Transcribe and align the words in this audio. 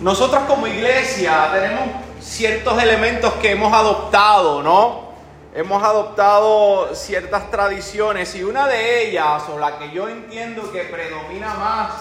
Nosotros 0.00 0.42
como 0.48 0.66
iglesia 0.66 1.50
tenemos 1.52 1.88
ciertos 2.20 2.82
elementos 2.82 3.32
que 3.34 3.52
hemos 3.52 3.72
adoptado, 3.72 4.62
¿no? 4.62 5.04
Hemos 5.54 5.82
adoptado 5.84 6.94
ciertas 6.96 7.48
tradiciones 7.50 8.34
y 8.34 8.42
una 8.42 8.66
de 8.66 9.08
ellas, 9.08 9.44
o 9.54 9.58
la 9.58 9.78
que 9.78 9.92
yo 9.92 10.08
entiendo 10.08 10.72
que 10.72 10.80
predomina 10.80 11.54
más, 11.54 11.92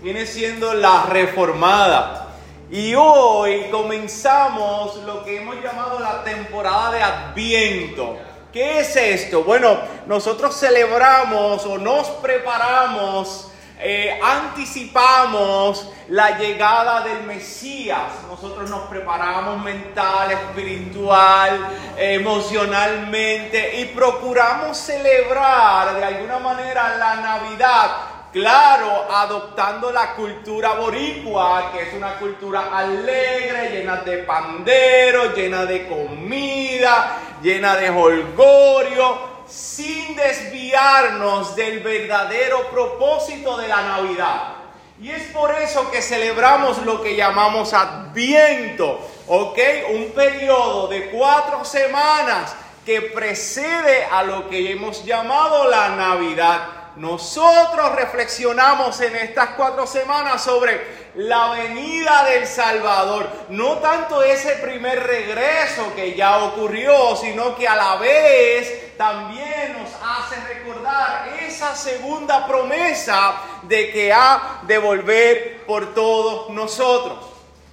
viene 0.00 0.26
siendo 0.26 0.74
la 0.74 1.06
reformada. 1.06 2.28
Y 2.70 2.94
hoy 2.94 3.66
comenzamos 3.72 4.94
lo 5.04 5.24
que 5.24 5.38
hemos 5.38 5.56
llamado 5.60 5.98
la 5.98 6.22
temporada 6.22 6.92
de 6.92 7.02
Adviento. 7.02 8.16
¿Qué 8.52 8.78
es 8.78 8.94
esto? 8.94 9.42
Bueno, 9.42 9.76
nosotros 10.06 10.56
celebramos 10.56 11.66
o 11.66 11.78
nos 11.78 12.06
preparamos 12.08 13.49
eh, 13.82 14.20
anticipamos 14.22 15.90
la 16.08 16.38
llegada 16.38 17.00
del 17.02 17.22
Mesías. 17.22 18.22
Nosotros 18.28 18.68
nos 18.68 18.88
preparamos 18.88 19.62
mental, 19.62 20.30
espiritual, 20.32 21.68
emocionalmente 21.96 23.80
y 23.80 23.86
procuramos 23.86 24.76
celebrar 24.76 25.94
de 25.94 26.04
alguna 26.04 26.38
manera 26.38 26.96
la 26.96 27.16
Navidad. 27.16 27.90
Claro, 28.32 29.08
adoptando 29.12 29.90
la 29.90 30.14
cultura 30.14 30.74
boricua, 30.74 31.72
que 31.72 31.82
es 31.82 31.94
una 31.94 32.14
cultura 32.14 32.68
alegre, 32.72 33.70
llena 33.72 33.96
de 33.96 34.18
panderos, 34.18 35.34
llena 35.34 35.64
de 35.64 35.88
comida, 35.88 37.16
llena 37.42 37.74
de 37.74 37.90
holgorio, 37.90 39.29
sin 39.50 40.14
desviarnos 40.16 41.56
del 41.56 41.80
verdadero 41.80 42.70
propósito 42.70 43.56
de 43.56 43.68
la 43.68 43.82
Navidad. 43.82 44.54
Y 45.00 45.10
es 45.10 45.28
por 45.28 45.54
eso 45.54 45.90
que 45.90 46.02
celebramos 46.02 46.84
lo 46.84 47.00
que 47.02 47.16
llamamos 47.16 47.72
Adviento, 47.72 49.00
¿ok? 49.28 49.58
Un 49.94 50.12
periodo 50.12 50.88
de 50.88 51.10
cuatro 51.10 51.64
semanas 51.64 52.54
que 52.84 53.00
precede 53.00 54.04
a 54.04 54.22
lo 54.22 54.48
que 54.48 54.72
hemos 54.72 55.04
llamado 55.04 55.68
la 55.68 55.90
Navidad. 55.90 56.60
Nosotros 56.96 57.94
reflexionamos 57.94 59.00
en 59.00 59.16
estas 59.16 59.50
cuatro 59.50 59.86
semanas 59.86 60.42
sobre 60.42 61.10
la 61.14 61.52
venida 61.52 62.24
del 62.24 62.46
Salvador. 62.46 63.26
No 63.48 63.78
tanto 63.78 64.22
ese 64.22 64.56
primer 64.56 65.02
regreso 65.02 65.94
que 65.94 66.14
ya 66.14 66.38
ocurrió, 66.44 67.16
sino 67.16 67.56
que 67.56 67.66
a 67.66 67.76
la 67.76 67.96
vez 67.96 68.89
también 69.00 69.78
nos 69.78 69.88
hace 70.04 70.38
recordar 70.46 71.30
esa 71.40 71.74
segunda 71.74 72.46
promesa 72.46 73.32
de 73.62 73.90
que 73.90 74.12
ha 74.12 74.60
de 74.64 74.76
volver 74.76 75.64
por 75.64 75.94
todos 75.94 76.50
nosotros. 76.50 77.18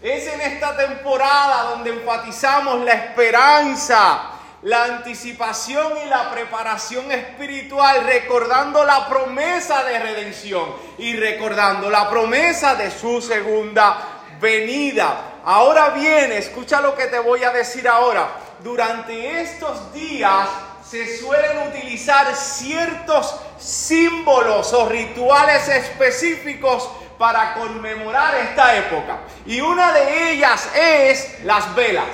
Es 0.02 0.25
en 0.25 0.39
esta 0.39 0.78
temporada 0.78 1.64
donde 1.72 1.89
enfatizamos 1.89 2.80
la 2.86 2.94
esperanza 2.94 4.31
la 4.61 4.86
anticipación 4.86 5.98
y 6.03 6.09
la 6.09 6.31
preparación 6.31 7.11
espiritual, 7.11 8.05
recordando 8.05 8.86
la 8.86 9.08
promesa 9.08 9.83
de 9.83 10.00
redención 10.00 10.73
y 10.98 11.14
recordando 11.16 11.89
la 11.89 12.09
promesa 12.09 12.75
de 12.75 12.89
su 12.89 13.22
segunda 13.22 13.98
venida. 14.39 15.42
Ahora 15.44 15.89
bien, 15.89 16.31
escucha 16.31 16.80
lo 16.80 16.95
que 16.95 17.08
te 17.08 17.20
voy 17.20 17.44
a 17.44 17.52
decir 17.52 17.88
ahora. 17.88 18.30
Durante 18.64 19.42
estos 19.42 19.94
días 19.94 20.48
se 20.89 21.19
suelen 21.19 21.67
utilizar 21.67 22.35
ciertos 22.35 23.39
símbolos 23.59 24.71
o 24.73 24.88
rituales 24.88 25.67
específicos 25.67 26.89
para 27.17 27.55
conmemorar 27.55 28.35
esta 28.35 28.75
época. 28.75 29.19
Y 29.45 29.59
una 29.61 29.91
de 29.91 30.31
ellas 30.33 30.69
es 30.75 31.43
las 31.43 31.73
velas 31.75 32.05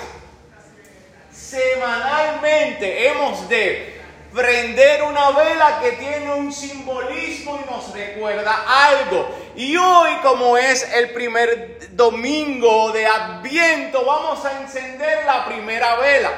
semanalmente 1.54 3.08
hemos 3.08 3.48
de 3.48 4.02
prender 4.34 5.04
una 5.04 5.30
vela 5.32 5.80
que 5.82 5.92
tiene 5.92 6.34
un 6.34 6.52
simbolismo 6.52 7.60
y 7.64 7.70
nos 7.70 7.94
recuerda 7.94 8.64
algo. 8.68 9.30
Y 9.56 9.78
hoy, 9.78 10.12
como 10.24 10.58
es 10.58 10.92
el 10.94 11.12
primer 11.12 11.96
domingo 11.96 12.92
de 12.92 13.06
Adviento, 13.06 14.04
vamos 14.04 14.44
a 14.46 14.62
encender 14.62 15.26
la 15.26 15.46
primera 15.46 15.96
vela. 15.98 16.32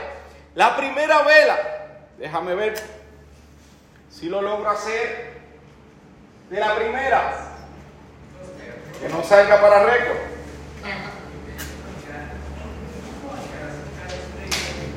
La 0.55 0.75
primera 0.75 1.21
vela, 1.21 1.84
déjame 2.17 2.55
ver 2.55 2.75
si 4.09 4.29
lo 4.29 4.41
logro 4.41 4.69
hacer 4.69 5.41
de 6.49 6.59
la 6.59 6.75
primera. 6.75 7.51
Que 8.99 9.09
no 9.09 9.23
salga 9.23 9.59
para 9.59 9.83
récord. 9.83 10.17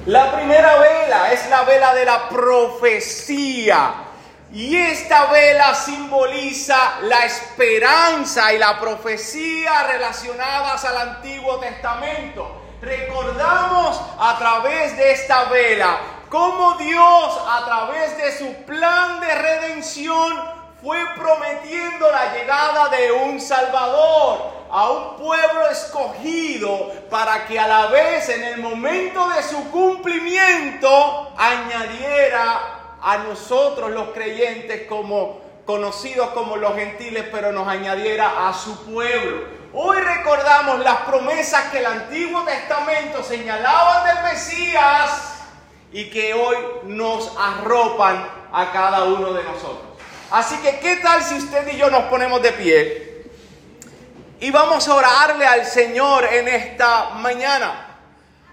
La 0.07 0.33
primera 0.37 0.79
vela 0.79 1.33
es 1.33 1.49
la 1.51 1.65
vela 1.65 1.95
de 1.95 2.05
la 2.05 2.29
profecía. 2.29 3.95
Y 4.53 4.75
esta 4.77 5.27
vela 5.27 5.75
simboliza 5.75 7.01
la 7.03 7.27
esperanza 7.27 8.53
y 8.55 8.59
la 8.59 8.81
profecía 8.81 9.83
relacionadas 9.83 10.83
al 10.85 10.97
Antiguo 10.97 11.59
Testamento. 11.59 12.63
Recordamos 12.81 14.01
a 14.19 14.39
través 14.39 14.97
de 14.97 15.13
esta 15.13 15.45
vela 15.45 15.99
cómo 16.29 16.75
Dios 16.75 17.41
a 17.49 17.65
través 17.65 18.17
de 18.17 18.39
su 18.39 18.53
plan 18.65 19.21
de 19.21 19.35
redención 19.35 20.59
fue 20.83 20.99
prometiendo 21.17 22.11
la 22.11 22.35
llegada 22.35 22.89
de 22.89 23.13
un 23.13 23.41
Salvador 23.41 24.59
a 24.71 24.91
un 24.91 25.17
pueblo 25.17 25.69
escogido 25.71 26.93
para 27.11 27.47
que 27.47 27.59
a 27.59 27.67
la 27.67 27.87
vez 27.87 28.29
en 28.29 28.45
el 28.45 28.59
momento 28.59 29.29
de 29.31 29.43
su 29.43 29.71
cumplimiento 29.71 31.33
añadiera 31.37 32.97
a 33.01 33.19
nosotros 33.19 33.91
los 33.91 34.09
creyentes 34.11 34.87
como 34.89 35.41
conocidos 35.65 36.31
como 36.31 36.57
los 36.57 36.75
gentiles, 36.77 37.27
pero 37.31 37.53
nos 37.53 37.69
añadiera 37.69 38.49
a 38.49 38.55
su 38.55 38.87
pueblo. 38.87 39.59
Hoy 39.75 39.99
recordamos 39.99 40.79
las 40.81 41.01
promesas 41.01 41.65
que 41.71 41.81
el 41.81 41.87
Antiguo 41.87 42.43
Testamento 42.45 43.23
señalaban 43.23 44.07
del 44.07 44.25
Mesías 44.33 45.38
y 45.93 46.11
que 46.11 46.35
hoy 46.35 46.57
nos 46.85 47.33
arropan 47.39 48.29
a 48.53 48.73
cada 48.73 49.05
uno 49.05 49.33
de 49.33 49.45
nosotros. 49.45 49.87
Así 50.31 50.57
que, 50.59 50.79
¿qué 50.81 50.97
tal 50.97 51.23
si 51.23 51.35
usted 51.37 51.73
y 51.73 51.77
yo 51.77 51.91
nos 51.91 52.05
ponemos 52.05 52.43
de 52.43 52.53
pie? 52.53 53.25
Y 54.41 54.51
vamos 54.51 54.87
a 54.87 54.95
orarle 54.95 55.47
al 55.47 55.67
Señor 55.67 56.25
en 56.25 56.49
esta 56.49 57.11
mañana. 57.11 57.97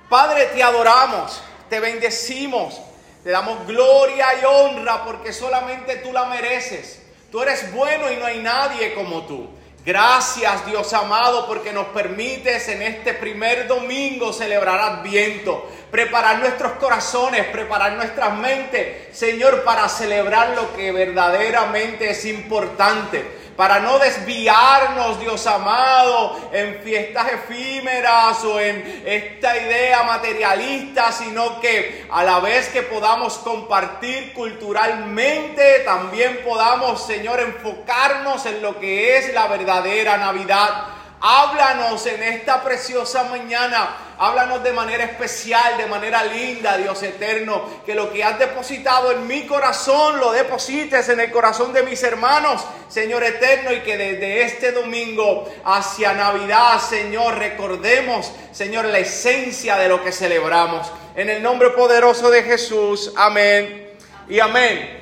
Padre, 0.09 0.45
te 0.47 0.63
adoramos, 0.63 1.41
te 1.69 1.79
bendecimos, 1.79 2.79
te 3.23 3.31
damos 3.31 3.67
gloria 3.67 4.27
y 4.41 4.45
honra 4.45 5.03
porque 5.03 5.33
solamente 5.33 5.97
tú 5.97 6.13
la 6.13 6.25
mereces. 6.25 7.01
Tú 7.31 7.41
eres 7.41 7.73
bueno 7.73 8.11
y 8.11 8.17
no 8.17 8.25
hay 8.25 8.39
nadie 8.39 8.93
como 8.93 9.23
tú. 9.23 9.49
Gracias 9.85 10.65
Dios 10.65 10.91
amado 10.93 11.45
porque 11.45 11.71
nos 11.71 11.85
permites 11.89 12.67
en 12.69 12.81
este 12.81 13.13
primer 13.13 13.67
domingo 13.67 14.33
celebrar 14.33 14.79
Adviento, 14.79 15.69
preparar 15.91 16.39
nuestros 16.39 16.71
corazones, 16.73 17.45
preparar 17.49 17.93
nuestras 17.93 18.35
mentes, 18.35 19.15
Señor, 19.15 19.63
para 19.63 19.87
celebrar 19.87 20.55
lo 20.55 20.75
que 20.75 20.91
verdaderamente 20.91 22.09
es 22.09 22.25
importante 22.25 23.44
para 23.55 23.79
no 23.79 23.99
desviarnos, 23.99 25.19
Dios 25.19 25.45
amado, 25.47 26.37
en 26.51 26.81
fiestas 26.83 27.27
efímeras 27.31 28.43
o 28.43 28.59
en 28.59 29.03
esta 29.05 29.57
idea 29.57 30.03
materialista, 30.03 31.11
sino 31.11 31.59
que 31.61 32.05
a 32.11 32.23
la 32.23 32.39
vez 32.39 32.67
que 32.69 32.81
podamos 32.81 33.37
compartir 33.37 34.33
culturalmente, 34.33 35.79
también 35.85 36.41
podamos, 36.43 37.05
Señor, 37.05 37.39
enfocarnos 37.39 38.45
en 38.45 38.61
lo 38.61 38.79
que 38.79 39.17
es 39.17 39.33
la 39.33 39.47
verdadera 39.47 40.17
Navidad. 40.17 40.94
Háblanos 41.27 42.05
en 42.05 42.21
esta 42.21 42.63
preciosa 42.63 43.23
mañana. 43.23 43.97
Háblanos 44.19 44.61
de 44.61 44.71
manera 44.71 45.05
especial, 45.05 45.75
de 45.75 45.87
manera 45.87 46.23
linda, 46.23 46.77
Dios 46.77 47.01
eterno. 47.01 47.81
Que 47.83 47.95
lo 47.95 48.13
que 48.13 48.23
has 48.23 48.37
depositado 48.37 49.11
en 49.11 49.25
mi 49.25 49.47
corazón 49.47 50.19
lo 50.19 50.31
deposites 50.31 51.09
en 51.09 51.19
el 51.19 51.31
corazón 51.31 51.73
de 51.73 51.81
mis 51.81 52.03
hermanos, 52.03 52.63
Señor 52.89 53.23
eterno. 53.23 53.73
Y 53.73 53.79
que 53.79 53.97
desde 53.97 54.43
este 54.43 54.71
domingo 54.71 55.51
hacia 55.65 56.13
Navidad, 56.13 56.79
Señor, 56.79 57.39
recordemos, 57.39 58.31
Señor, 58.51 58.85
la 58.85 58.99
esencia 58.99 59.77
de 59.77 59.89
lo 59.89 60.03
que 60.03 60.11
celebramos. 60.11 60.91
En 61.15 61.31
el 61.31 61.41
nombre 61.41 61.71
poderoso 61.71 62.29
de 62.29 62.43
Jesús. 62.43 63.11
Amén. 63.17 63.95
Y 64.29 64.39
amén. 64.39 64.99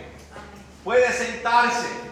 Puede 0.85 1.11
sentarse. 1.11 2.02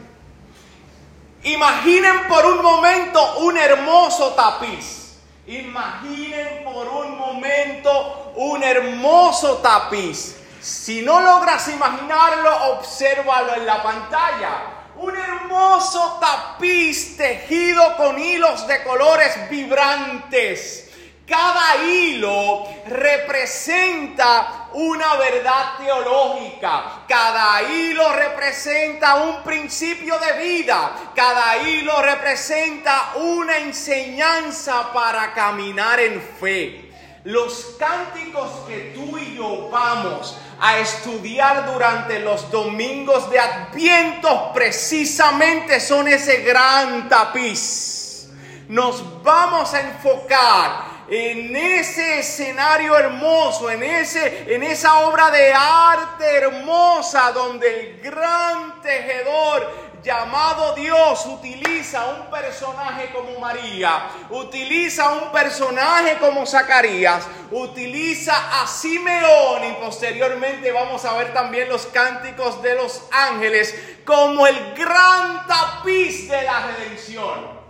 Imaginen 1.44 2.28
por 2.28 2.46
un 2.46 2.62
momento 2.62 3.38
un 3.40 3.58
hermoso 3.58 4.34
tapiz. 4.34 5.18
Imaginen 5.48 6.64
por 6.64 6.88
un 6.88 7.18
momento 7.18 8.34
un 8.36 8.62
hermoso 8.64 9.58
tapiz. 9.58 10.38
Si 10.62 11.02
no 11.02 11.20
logras 11.20 11.68
imaginarlo, 11.70 12.74
obsérvalo 12.74 13.56
en 13.56 13.66
la 13.66 13.82
pantalla. 13.82 14.78
un 14.98 15.18
hermoso 15.18 16.20
tapiz 16.22 17.18
tejido 17.18 17.98
con 17.98 18.20
hilos 18.20 18.68
de 18.68 18.84
colores 18.84 19.50
vibrantes. 19.50 20.91
Cada 21.32 21.82
hilo 21.86 22.66
representa 22.88 24.68
una 24.74 25.16
verdad 25.16 25.78
teológica. 25.78 27.04
Cada 27.08 27.64
hilo 27.72 28.12
representa 28.12 29.16
un 29.16 29.42
principio 29.42 30.20
de 30.20 30.34
vida. 30.44 30.92
Cada 31.16 31.56
hilo 31.60 32.02
representa 32.02 33.14
una 33.16 33.60
enseñanza 33.60 34.92
para 34.92 35.34
caminar 35.34 36.02
en 36.02 36.22
fe. 36.22 36.92
Los 37.24 37.78
cánticos 37.80 38.68
que 38.68 38.92
tú 38.94 39.18
y 39.18 39.38
yo 39.38 39.70
vamos 39.70 40.38
a 40.60 40.80
estudiar 40.80 41.72
durante 41.72 42.20
los 42.20 42.52
domingos 42.52 43.32
de 43.32 43.40
Adviento 43.40 44.52
precisamente 44.54 45.80
son 45.80 46.10
ese 46.10 46.42
gran 46.42 47.08
tapiz. 47.08 48.28
Nos 48.68 49.24
vamos 49.24 49.74
a 49.74 49.80
enfocar 49.80 50.91
en 51.12 51.54
ese 51.54 52.20
escenario 52.20 52.98
hermoso, 52.98 53.70
en, 53.70 53.84
ese, 53.84 54.46
en 54.48 54.64
esa 54.64 55.02
obra 55.02 55.30
de 55.30 55.52
arte 55.54 56.38
hermosa 56.38 57.34
donde 57.34 57.68
el 57.68 58.02
gran 58.02 58.82
tejedor 58.82 59.92
llamado 60.02 60.74
Dios 60.74 61.26
utiliza 61.26 62.06
un 62.06 62.32
personaje 62.32 63.12
como 63.12 63.38
María, 63.42 64.08
utiliza 64.30 65.12
un 65.12 65.34
personaje 65.34 66.18
como 66.18 66.46
Zacarías, 66.46 67.28
utiliza 67.52 68.62
a 68.62 68.66
Simeón 68.66 69.66
y 69.70 69.74
posteriormente 69.84 70.72
vamos 70.72 71.04
a 71.04 71.18
ver 71.18 71.34
también 71.34 71.68
los 71.68 71.88
cánticos 71.88 72.62
de 72.62 72.76
los 72.76 73.04
ángeles 73.12 73.78
como 74.06 74.48
el 74.48 74.74
gran 74.76 75.46
tapiz 75.46 76.30
de 76.30 76.42
la 76.42 76.68
redención. 76.68 77.61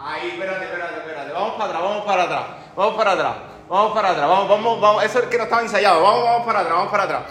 Ahí, 0.00 0.28
espérate, 0.28 0.64
espérate, 0.64 0.96
espérate. 0.98 1.32
Vamos 1.32 1.54
para 1.54 1.64
atrás, 1.64 1.82
vamos 1.82 2.04
para 2.04 2.22
atrás. 2.22 2.44
Vamos 2.76 2.94
para 2.94 3.12
atrás. 3.12 3.36
Vamos 3.68 3.92
para 3.92 4.10
atrás. 4.10 4.28
Vamos, 4.28 4.48
vamos, 4.48 4.80
vamos. 4.80 5.04
Eso 5.04 5.18
es 5.18 5.26
que 5.26 5.38
no 5.38 5.44
estaba 5.44 5.62
ensayado. 5.62 6.02
Vamos, 6.02 6.24
vamos 6.24 6.46
para 6.46 6.60
atrás, 6.60 6.74
vamos 6.76 6.90
para 6.90 7.02
atrás. 7.04 7.22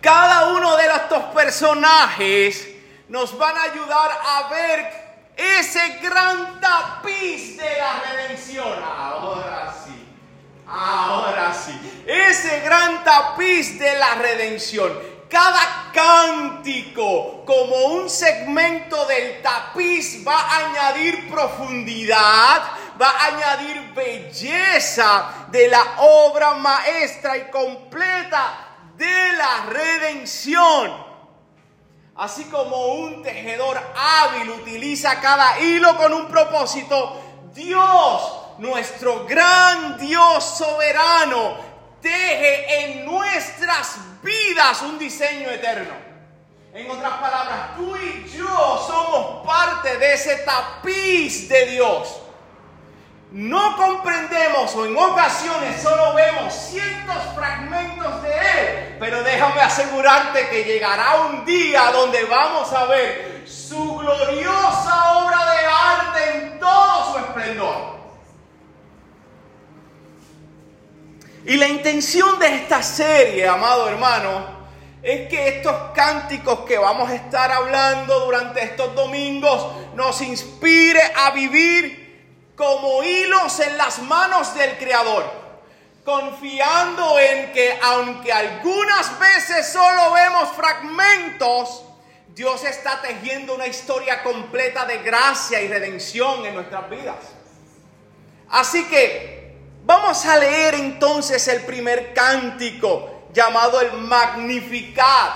Cada 0.00 0.52
uno 0.52 0.76
de 0.76 0.86
estos 0.86 1.22
personajes 1.34 2.68
nos 3.08 3.36
van 3.36 3.56
a 3.56 3.62
ayudar 3.62 4.10
a 4.24 4.48
ver 4.48 5.08
ese 5.36 5.98
gran 6.00 6.60
tapiz 6.60 7.56
de 7.56 7.76
la 7.76 8.02
redención. 8.08 8.78
Ahora 8.84 9.74
sí. 9.84 10.08
Ahora 10.66 11.52
sí. 11.52 12.04
Ese 12.06 12.60
gran 12.60 13.02
tapiz 13.02 13.78
de 13.78 13.98
la 13.98 14.14
redención. 14.14 15.17
Cada 15.28 15.90
cántico, 15.92 17.44
como 17.44 17.76
un 17.86 18.08
segmento 18.08 19.04
del 19.06 19.42
tapiz, 19.42 20.26
va 20.26 20.40
a 20.40 20.66
añadir 20.66 21.28
profundidad, 21.30 22.62
va 23.00 23.10
a 23.10 23.26
añadir 23.26 23.92
belleza 23.94 25.46
de 25.48 25.68
la 25.68 25.82
obra 25.98 26.54
maestra 26.54 27.36
y 27.36 27.50
completa 27.50 28.68
de 28.96 29.32
la 29.32 29.66
redención. 29.68 31.08
Así 32.16 32.44
como 32.44 32.94
un 32.94 33.22
tejedor 33.22 33.80
hábil 33.96 34.50
utiliza 34.50 35.20
cada 35.20 35.60
hilo 35.60 35.96
con 35.96 36.12
un 36.12 36.26
propósito, 36.26 37.22
Dios, 37.54 38.38
nuestro 38.58 39.24
gran 39.24 39.98
Dios 39.98 40.42
soberano, 40.42 41.67
teje 42.08 42.84
en 42.84 43.06
nuestras 43.06 43.98
vidas 44.22 44.82
un 44.82 44.98
diseño 44.98 45.50
eterno. 45.50 45.94
En 46.72 46.90
otras 46.90 47.12
palabras, 47.14 47.76
tú 47.76 47.96
y 47.96 48.28
yo 48.28 48.84
somos 48.86 49.46
parte 49.46 49.96
de 49.98 50.14
ese 50.14 50.36
tapiz 50.38 51.48
de 51.48 51.66
Dios 51.66 52.20
no 53.30 53.76
comprendemos 53.76 54.74
o 54.74 54.86
en 54.86 54.96
ocasiones 54.96 55.82
solo 55.82 56.14
vemos 56.14 56.52
ciertos 56.54 57.22
fragmentos 57.34 58.22
de 58.22 58.30
Él, 58.30 58.96
pero 58.98 59.22
déjame 59.22 59.60
asegurarte 59.60 60.48
que 60.48 60.64
llegará 60.64 61.26
un 61.26 61.44
día 61.44 61.90
donde 61.92 62.24
vamos 62.24 62.72
a 62.72 62.86
ver 62.86 63.44
su 63.46 63.98
gloriosa 63.98 65.18
obra 65.18 65.52
de 65.52 65.66
arte 65.66 66.38
en 66.38 66.58
todo 66.58 67.12
su 67.12 67.18
esplendor. 67.18 67.97
Y 71.48 71.56
la 71.56 71.66
intención 71.66 72.38
de 72.38 72.56
esta 72.56 72.82
serie, 72.82 73.48
amado 73.48 73.88
hermano, 73.88 74.68
es 75.02 75.30
que 75.30 75.48
estos 75.48 75.74
cánticos 75.94 76.60
que 76.66 76.76
vamos 76.76 77.08
a 77.08 77.14
estar 77.14 77.50
hablando 77.50 78.20
durante 78.26 78.62
estos 78.62 78.94
domingos 78.94 79.66
nos 79.94 80.20
inspire 80.20 81.00
a 81.16 81.30
vivir 81.30 82.52
como 82.54 83.02
hilos 83.02 83.60
en 83.60 83.78
las 83.78 83.98
manos 84.00 84.54
del 84.56 84.76
Creador, 84.76 85.24
confiando 86.04 87.18
en 87.18 87.50
que 87.54 87.78
aunque 87.82 88.30
algunas 88.30 89.18
veces 89.18 89.72
solo 89.72 90.12
vemos 90.12 90.50
fragmentos, 90.54 91.82
Dios 92.34 92.62
está 92.64 93.00
tejiendo 93.00 93.54
una 93.54 93.66
historia 93.66 94.22
completa 94.22 94.84
de 94.84 94.98
gracia 94.98 95.62
y 95.62 95.68
redención 95.68 96.44
en 96.44 96.56
nuestras 96.56 96.90
vidas. 96.90 97.16
Así 98.50 98.84
que 98.84 99.37
vamos 99.88 100.22
a 100.26 100.36
leer 100.36 100.74
entonces 100.74 101.48
el 101.48 101.62
primer 101.62 102.12
cántico 102.12 103.22
llamado 103.32 103.80
el 103.80 103.94
Magnificat, 103.94 105.32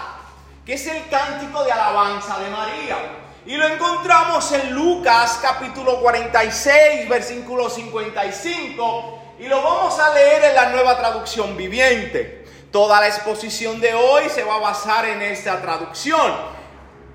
que 0.67 0.75
es 0.75 0.87
el 0.89 1.09
cántico 1.09 1.65
de 1.65 1.73
alabanza 1.73 2.39
de 2.39 2.51
María. 2.51 2.99
Y 3.47 3.57
lo 3.57 3.67
encontramos 3.67 4.53
en 4.53 4.75
Lucas 4.75 5.39
capítulo 5.41 6.03
46, 6.03 7.09
versículo 7.09 7.71
55. 7.71 9.23
Y 9.39 9.49
lo 9.49 9.63
vamos 9.63 9.99
a 9.99 10.13
leer 10.13 10.45
en 10.45 10.55
la 10.55 10.69
nueva 10.69 10.99
traducción 10.99 11.57
viviente. 11.57 12.45
Toda 12.71 13.01
la 13.01 13.09
exposición 13.09 13.81
de 13.81 13.95
hoy 13.95 14.29
se 14.29 14.45
va 14.45 14.57
a 14.57 14.61
basar 14.61 15.07
en 15.07 15.23
esta 15.23 15.63
traducción. 15.63 16.31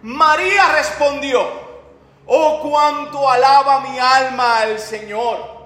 María 0.01 0.71
respondió, 0.71 1.47
oh 2.25 2.61
cuánto 2.67 3.29
alaba 3.29 3.81
mi 3.81 3.99
alma 3.99 4.57
al 4.57 4.79
Señor, 4.79 5.56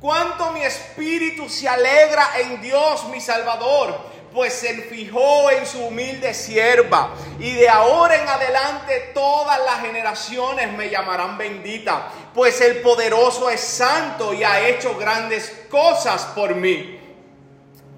cuánto 0.00 0.50
mi 0.52 0.62
espíritu 0.62 1.48
se 1.48 1.68
alegra 1.68 2.38
en 2.38 2.60
Dios 2.60 3.04
mi 3.08 3.20
Salvador 3.20 4.10
pues 4.32 4.52
se 4.54 4.82
fijó 4.82 5.50
en 5.50 5.66
su 5.66 5.78
humilde 5.86 6.34
sierva. 6.34 7.10
Y 7.38 7.52
de 7.54 7.68
ahora 7.68 8.16
en 8.16 8.28
adelante 8.28 9.10
todas 9.14 9.58
las 9.64 9.80
generaciones 9.80 10.72
me 10.72 10.88
llamarán 10.88 11.36
bendita, 11.36 12.08
pues 12.34 12.60
el 12.60 12.80
poderoso 12.80 13.50
es 13.50 13.60
santo 13.60 14.32
y 14.32 14.44
ha 14.44 14.68
hecho 14.68 14.96
grandes 14.96 15.50
cosas 15.68 16.26
por 16.34 16.54
mí. 16.54 16.98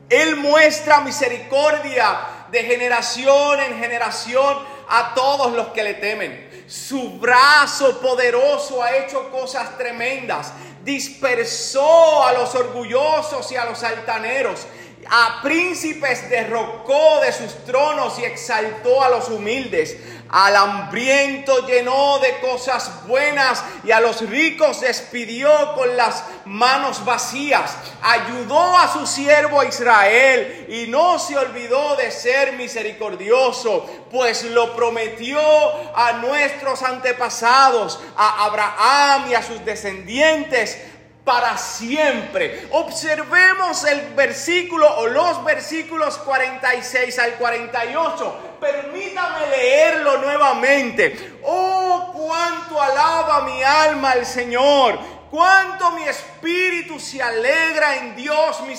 Él 0.09 0.37
muestra 0.37 1.01
misericordia 1.01 2.19
de 2.51 2.65
generación 2.65 3.61
en 3.61 3.79
generación 3.79 4.59
a 4.89 5.15
todos 5.15 5.53
los 5.53 5.69
que 5.69 5.83
le 5.83 5.95
temen. 5.95 6.65
Su 6.67 7.19
brazo 7.19 8.01
poderoso 8.01 8.83
ha 8.83 8.97
hecho 8.97 9.31
cosas 9.31 9.77
tremendas. 9.77 10.53
Dispersó 10.85 12.25
a 12.25 12.33
los 12.33 12.55
orgullosos 12.55 13.51
y 13.53 13.57
a 13.57 13.65
los 13.65 13.83
altaneros 13.83 14.67
a 15.11 15.41
príncipes 15.43 16.29
derrocó 16.31 17.21
de 17.21 17.33
sus 17.33 17.65
tronos 17.65 18.19
y 18.19 18.25
exaltó 18.25 19.03
a 19.03 19.11
los 19.11 19.29
humildes. 19.29 19.97
Al 20.33 20.57
hambriento 20.57 21.67
llenó 21.67 22.19
de 22.19 22.41
cosas 22.41 23.07
buenas 23.07 23.63
y 23.85 23.91
a 23.91 24.01
los 24.01 24.27
ricos 24.29 24.81
despidió 24.81 25.75
con 25.75 25.95
las 25.95 26.25
manos 26.47 27.05
vacías. 27.05 27.77
Ayudó 28.01 28.79
a 28.79 28.91
su 28.91 29.07
siervo 29.07 29.63
Israel 29.63 30.67
y 30.71 30.91
no 30.91 31.19
se 31.19 31.37
olvidó 31.37 31.97
de 31.97 32.11
ser 32.11 32.55
misericordioso, 32.55 33.87
pues 34.11 34.45
lo 34.45 34.75
prometió 34.75 35.39
a 35.95 36.13
nuestros 36.13 36.83
antepasados, 36.83 38.01
a 38.17 38.47
Abraham 38.47 39.31
y 39.31 39.35
a 39.35 39.43
sus 39.43 39.63
descendientes 39.67 40.79
para 41.25 41.57
siempre. 41.57 42.67
Observemos 42.73 43.85
el 43.85 44.15
versículo 44.15 44.89
o 44.99 45.07
los 45.07 45.45
versículos 45.45 46.19
46 46.19 47.19
al 47.19 47.35
48. 47.35 48.57
Permítame 48.61 49.47
leerlo 49.49 50.19
nuevamente. 50.19 51.39
Oh, 51.45 52.13
cuánto 52.13 52.81
alaba 52.81 53.43
mi 53.43 53.63
alma 53.63 54.13
al 54.13 54.27
Señor. 54.27 54.99
Cuánto 55.31 55.93
mi 55.93 56.03
espíritu 56.03 57.01
se 57.01 57.23
alegra 57.23 57.97
en 57.97 58.15
Dios 58.15 58.61
mi, 58.63 58.75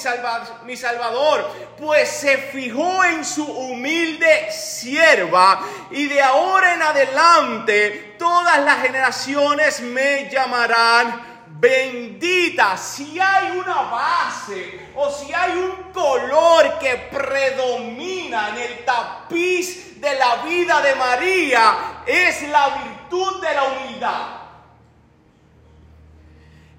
mi 0.65 0.77
Salvador, 0.77 1.49
pues 1.79 2.07
se 2.07 2.37
fijó 2.37 3.03
en 3.03 3.25
su 3.25 3.43
humilde 3.43 4.51
sierva 4.51 5.63
y 5.89 6.05
de 6.05 6.21
ahora 6.21 6.75
en 6.75 6.81
adelante 6.83 8.15
todas 8.19 8.59
las 8.59 8.83
generaciones 8.83 9.81
me 9.81 10.29
llamarán 10.29 11.32
bendita, 11.63 12.75
si 12.75 13.17
hay 13.21 13.51
una 13.51 13.83
base 13.83 14.91
o 14.95 15.09
si 15.09 15.33
hay 15.33 15.53
un 15.53 15.93
color 15.93 16.77
que 16.77 17.09
predomina 17.09 18.49
en 18.49 18.57
el 18.57 18.83
tapiz 18.83 20.01
de 20.01 20.13
la 20.15 20.43
vida 20.43 20.81
de 20.81 20.95
María, 20.95 22.03
es 22.05 22.49
la 22.49 22.67
virtud 22.67 23.41
de 23.41 23.53
la 23.53 23.63
humildad. 23.63 24.27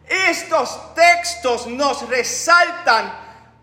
Estos 0.06 0.94
textos 0.94 1.66
nos 1.66 2.06
resaltan 2.06 3.10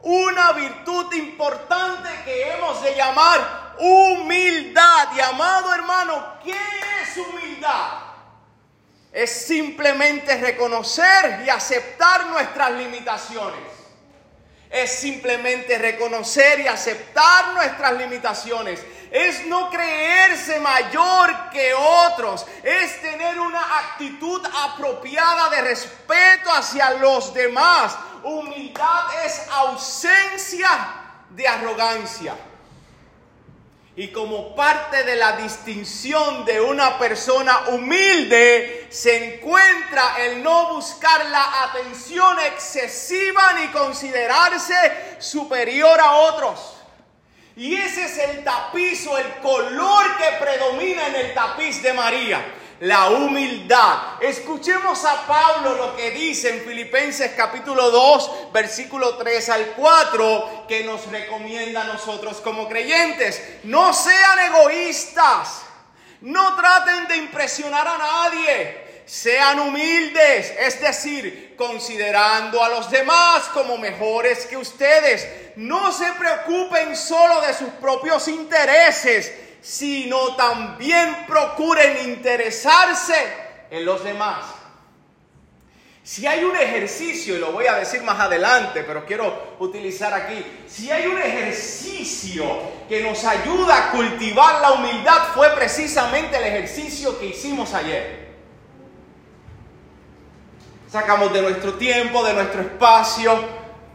una 0.01 0.53
virtud 0.53 1.13
importante 1.13 2.09
que 2.25 2.51
hemos 2.51 2.81
de 2.81 2.95
llamar 2.95 3.75
humildad. 3.77 5.09
Y 5.15 5.19
amado 5.19 5.71
hermano, 5.71 6.39
¿qué 6.43 6.57
es 7.03 7.15
humildad? 7.15 8.10
Es 9.11 9.45
simplemente 9.45 10.37
reconocer 10.37 11.43
y 11.45 11.49
aceptar 11.49 12.27
nuestras 12.27 12.71
limitaciones. 12.71 13.59
Es 14.69 14.91
simplemente 14.99 15.77
reconocer 15.77 16.61
y 16.61 16.67
aceptar 16.67 17.53
nuestras 17.53 17.93
limitaciones. 17.93 18.79
Es 19.11 19.45
no 19.47 19.69
creerse 19.69 20.61
mayor 20.61 21.49
que 21.51 21.73
otros. 21.73 22.45
Es 22.63 23.01
tener 23.01 23.37
una 23.39 23.79
actitud 23.79 24.41
apropiada 24.45 25.49
de 25.49 25.61
respeto 25.61 26.51
hacia 26.53 26.91
los 26.91 27.33
demás 27.33 27.97
humildad 28.23 29.25
es 29.25 29.47
ausencia 29.49 30.69
de 31.29 31.47
arrogancia. 31.47 32.35
Y 33.95 34.07
como 34.07 34.55
parte 34.55 35.03
de 35.03 35.17
la 35.17 35.33
distinción 35.33 36.45
de 36.45 36.61
una 36.61 36.97
persona 36.97 37.67
humilde, 37.69 38.87
se 38.89 39.35
encuentra 39.35 40.15
el 40.19 40.41
no 40.41 40.73
buscar 40.75 41.25
la 41.25 41.63
atención 41.63 42.39
excesiva 42.39 43.53
ni 43.53 43.67
considerarse 43.67 45.17
superior 45.19 45.99
a 45.99 46.13
otros. 46.13 46.77
Y 47.57 47.75
ese 47.75 48.05
es 48.05 48.17
el 48.17 48.43
tapiz 48.45 49.05
o 49.07 49.17
el 49.17 49.27
color 49.35 50.17
que 50.17 50.43
predomina 50.43 51.07
en 51.07 51.15
el 51.15 51.33
tapiz 51.33 51.83
de 51.83 51.91
María 51.91 52.41
la 52.81 53.09
humildad. 53.09 54.21
Escuchemos 54.21 55.05
a 55.05 55.27
Pablo 55.27 55.75
lo 55.75 55.95
que 55.95 56.11
dice 56.11 56.49
en 56.49 56.61
Filipenses 56.61 57.31
capítulo 57.37 57.91
2, 57.91 58.51
versículo 58.51 59.17
3 59.17 59.49
al 59.49 59.65
4, 59.77 60.65
que 60.67 60.83
nos 60.83 61.05
recomienda 61.11 61.83
a 61.83 61.85
nosotros 61.85 62.37
como 62.41 62.67
creyentes. 62.67 63.59
No 63.63 63.93
sean 63.93 64.39
egoístas, 64.39 65.61
no 66.21 66.55
traten 66.55 67.07
de 67.07 67.17
impresionar 67.17 67.87
a 67.87 67.97
nadie, 67.99 69.03
sean 69.05 69.59
humildes, 69.59 70.51
es 70.57 70.81
decir, 70.81 71.53
considerando 71.55 72.63
a 72.63 72.69
los 72.69 72.89
demás 72.89 73.43
como 73.53 73.77
mejores 73.77 74.47
que 74.47 74.57
ustedes. 74.57 75.27
No 75.55 75.91
se 75.91 76.11
preocupen 76.13 76.97
solo 76.97 77.41
de 77.41 77.53
sus 77.53 77.69
propios 77.79 78.27
intereses 78.27 79.31
sino 79.61 80.35
también 80.35 81.25
procuren 81.27 82.09
interesarse 82.09 83.15
en 83.69 83.85
los 83.85 84.03
demás. 84.03 84.43
Si 86.03 86.25
hay 86.25 86.43
un 86.43 86.55
ejercicio, 86.55 87.35
y 87.35 87.39
lo 87.39 87.51
voy 87.51 87.67
a 87.67 87.75
decir 87.75 88.01
más 88.01 88.19
adelante, 88.19 88.83
pero 88.83 89.05
quiero 89.05 89.55
utilizar 89.59 90.11
aquí, 90.13 90.43
si 90.67 90.89
hay 90.89 91.05
un 91.05 91.17
ejercicio 91.17 92.43
que 92.89 93.03
nos 93.03 93.23
ayuda 93.23 93.77
a 93.77 93.91
cultivar 93.91 94.61
la 94.61 94.71
humildad, 94.71 95.27
fue 95.35 95.51
precisamente 95.51 96.37
el 96.37 96.43
ejercicio 96.43 97.19
que 97.19 97.27
hicimos 97.27 97.73
ayer. 97.75 98.31
Sacamos 100.91 101.31
de 101.31 101.43
nuestro 101.43 101.75
tiempo, 101.75 102.23
de 102.23 102.33
nuestro 102.33 102.61
espacio, 102.61 103.39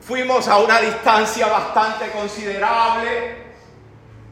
fuimos 0.01 0.47
a 0.47 0.59
una 0.59 0.81
distancia 0.81 1.49
bastante 1.49 2.11
considerable 2.13 3.45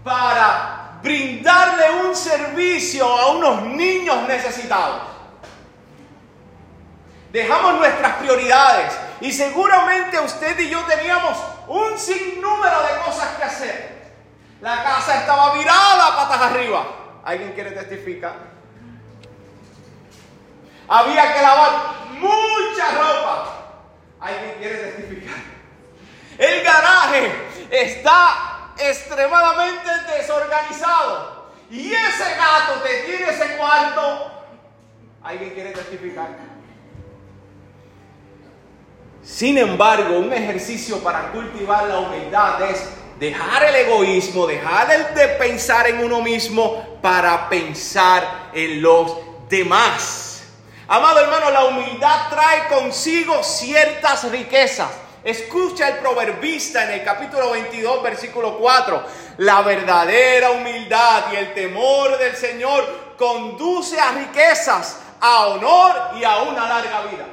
para 0.05 0.84
brindarle 1.05 1.91
un 2.07 2.17
servicio 2.17 3.07
a 3.07 3.33
unos 3.33 3.63
niños 3.63 4.27
necesitados. 4.27 5.03
Dejamos 7.31 7.75
nuestras 7.75 8.15
prioridades 8.17 8.95
y 9.21 9.31
seguramente 9.31 10.19
usted 10.19 10.59
y 10.61 10.71
yo 10.71 10.83
teníamos 10.85 11.37
un 11.69 11.99
sinnúmero 11.99 12.83
de 12.85 13.05
cosas 13.05 13.37
que 13.37 13.45
hacer. 13.45 13.95
La 14.63 14.83
casa 14.83 15.21
estaba 15.21 15.53
virada 15.53 16.17
patas 16.17 16.41
arriba. 16.41 16.87
¿Alguien 17.23 17.53
quiere 17.53 17.73
testificar? 17.73 18.37
Había 20.89 21.35
que 21.35 21.43
lavar 21.43 21.73
mucha 22.13 22.91
ropa. 22.93 23.49
¿Alguien 24.21 24.55
quiere 24.59 24.77
testificar? 24.77 25.37
El 26.39 26.65
garaje 26.65 27.33
está 27.71 28.54
extremadamente 28.79 29.91
desorganizado 30.17 31.45
y 31.71 31.93
ese 31.93 32.35
gato 32.37 32.81
te 32.83 33.03
tiene 33.05 33.31
ese 33.31 33.57
cuarto, 33.57 34.31
¿alguien 35.23 35.51
quiere 35.51 35.71
testificar? 35.71 36.29
Sin 39.23 39.57
embargo, 39.57 40.19
un 40.19 40.33
ejercicio 40.33 40.99
para 41.03 41.33
cultivar 41.33 41.87
la 41.87 41.99
humildad 41.99 42.61
es 42.71 42.91
dejar 43.19 43.65
el 43.65 43.75
egoísmo, 43.75 44.47
dejar 44.47 44.91
el 44.91 45.15
de 45.15 45.29
pensar 45.29 45.89
en 45.89 46.05
uno 46.05 46.21
mismo 46.21 46.99
para 47.01 47.49
pensar 47.49 48.51
en 48.53 48.83
los 48.83 49.17
demás. 49.49 50.45
Amado 50.87 51.21
hermano, 51.21 51.51
la 51.51 51.65
humildad 51.65 52.29
trae 52.29 52.69
consigo 52.69 53.43
ciertas 53.43 54.31
riquezas. 54.31 54.91
Escucha 55.25 55.89
el 55.89 55.99
proverbista 56.01 56.85
en 56.85 57.01
el 57.01 57.05
capítulo 57.05 57.53
22, 57.53 58.03
versículo 58.03 58.59
4. 58.59 59.05
La 59.39 59.63
verdadera 59.63 60.51
humildad 60.51 61.33
y 61.33 61.37
el 61.37 61.55
temor 61.55 62.19
del 62.19 62.37
Señor 62.37 63.15
conduce 63.17 63.99
a 63.99 64.13
riquezas, 64.13 65.01
a 65.19 65.47
honor 65.47 66.11
y 66.17 66.25
a 66.25 66.43
una 66.43 66.69
larga 66.69 67.07
vida. 67.07 67.27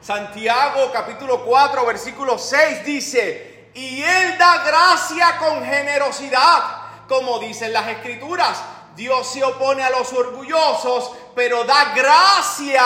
Santiago 0.00 0.90
capítulo 0.92 1.44
4, 1.44 1.86
versículo 1.86 2.38
6 2.38 2.84
dice, 2.84 3.70
y 3.74 4.02
Él 4.02 4.36
da 4.36 4.64
gracia 4.64 5.38
con 5.38 5.64
generosidad, 5.64 7.06
como 7.06 7.38
dicen 7.38 7.72
las 7.72 7.86
escrituras. 7.86 8.60
Dios 8.96 9.32
se 9.32 9.44
opone 9.44 9.84
a 9.84 9.90
los 9.90 10.12
orgullosos, 10.12 11.12
pero 11.36 11.62
da 11.62 11.94
gracia 11.94 12.82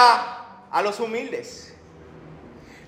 a 0.71 0.83
los 0.83 1.01
humildes. 1.01 1.64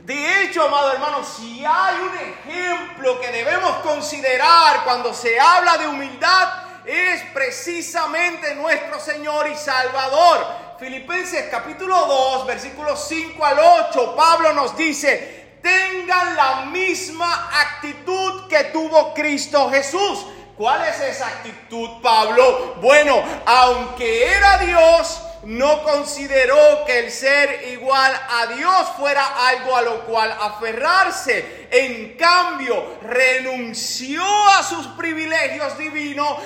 De 0.07 0.45
hecho, 0.45 0.63
amado 0.63 0.93
hermano, 0.93 1.25
si 1.25 1.65
hay 1.65 1.97
un 1.99 2.17
ejemplo 2.17 3.21
que 3.21 3.33
debemos 3.33 3.79
considerar 3.79 4.85
cuando 4.85 5.13
se 5.13 5.37
habla 5.41 5.79
de 5.79 5.89
humildad, 5.89 6.49
es 6.85 7.23
precisamente 7.35 8.55
nuestro 8.55 9.01
Señor 9.01 9.49
y 9.49 9.57
Salvador. 9.57 10.47
Filipenses 10.79 11.47
capítulo 11.51 12.07
2, 12.07 12.47
versículos 12.47 13.05
5 13.09 13.45
al 13.45 13.59
8, 13.59 14.15
Pablo 14.15 14.53
nos 14.53 14.77
dice, 14.77 15.59
tengan 15.61 16.37
la 16.37 16.67
misma 16.67 17.51
actitud 17.63 18.47
que 18.47 18.63
tuvo 18.67 19.13
Cristo 19.13 19.69
Jesús. 19.71 20.25
¿Cuál 20.57 20.85
es 20.85 21.01
esa 21.01 21.27
actitud, 21.27 22.01
Pablo? 22.01 22.77
Bueno, 22.81 23.21
aunque 23.45 24.31
era 24.31 24.59
Dios, 24.59 25.21
no 25.47 25.85
consideró 25.85 26.85
que 26.85 26.99
el 26.99 27.11
ser 27.13 27.69
igual 27.69 28.13
a 28.13 28.47
Dios 28.49 28.89
fuera 28.97 29.49
algo 29.49 29.77
a 29.77 29.83
lo 29.83 30.05
cual 30.05 30.33
aferrarse. 30.33 31.69
En 31.71 32.17
cambio, 32.17 32.99
renunció 33.03 34.25
a 34.25 34.63
sus 34.65 34.89
privilegios 34.89 35.79
divinos, 35.79 36.37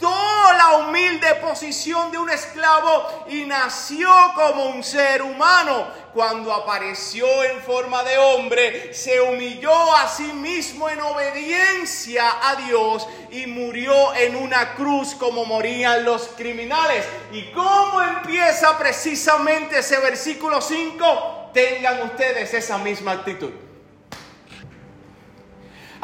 la 0.00 0.78
humilde 0.78 1.34
posición 1.36 2.10
de 2.10 2.18
un 2.18 2.30
esclavo 2.30 3.26
y 3.28 3.44
nació 3.44 4.08
como 4.34 4.66
un 4.66 4.82
ser 4.82 5.22
humano. 5.22 5.86
Cuando 6.12 6.52
apareció 6.52 7.26
en 7.42 7.60
forma 7.62 8.04
de 8.04 8.16
hombre, 8.18 8.94
se 8.94 9.20
humilló 9.20 9.94
a 9.96 10.08
sí 10.08 10.32
mismo 10.32 10.88
en 10.88 11.00
obediencia 11.00 12.24
a 12.42 12.54
Dios 12.56 13.08
y 13.30 13.46
murió 13.46 14.14
en 14.14 14.36
una 14.36 14.74
cruz 14.74 15.14
como 15.14 15.44
morían 15.44 16.04
los 16.04 16.28
criminales. 16.36 17.04
¿Y 17.32 17.50
cómo 17.50 18.00
empieza 18.00 18.78
precisamente 18.78 19.80
ese 19.80 19.98
versículo 19.98 20.60
5? 20.60 21.50
Tengan 21.52 22.02
ustedes 22.02 22.54
esa 22.54 22.78
misma 22.78 23.12
actitud. 23.12 23.63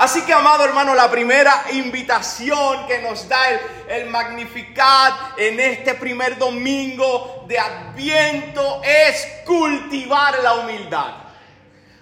Así 0.01 0.23
que, 0.23 0.33
amado 0.33 0.65
hermano, 0.65 0.95
la 0.95 1.11
primera 1.11 1.65
invitación 1.73 2.87
que 2.87 3.03
nos 3.03 3.29
da 3.29 3.51
el, 3.87 4.07
Magnificat 4.07 5.39
en 5.39 5.61
este 5.61 5.93
primer 5.93 6.39
domingo 6.39 7.45
de 7.47 7.59
Adviento 7.59 8.81
es 8.83 9.29
cultivar 9.45 10.39
la 10.39 10.55
humildad. 10.55 11.17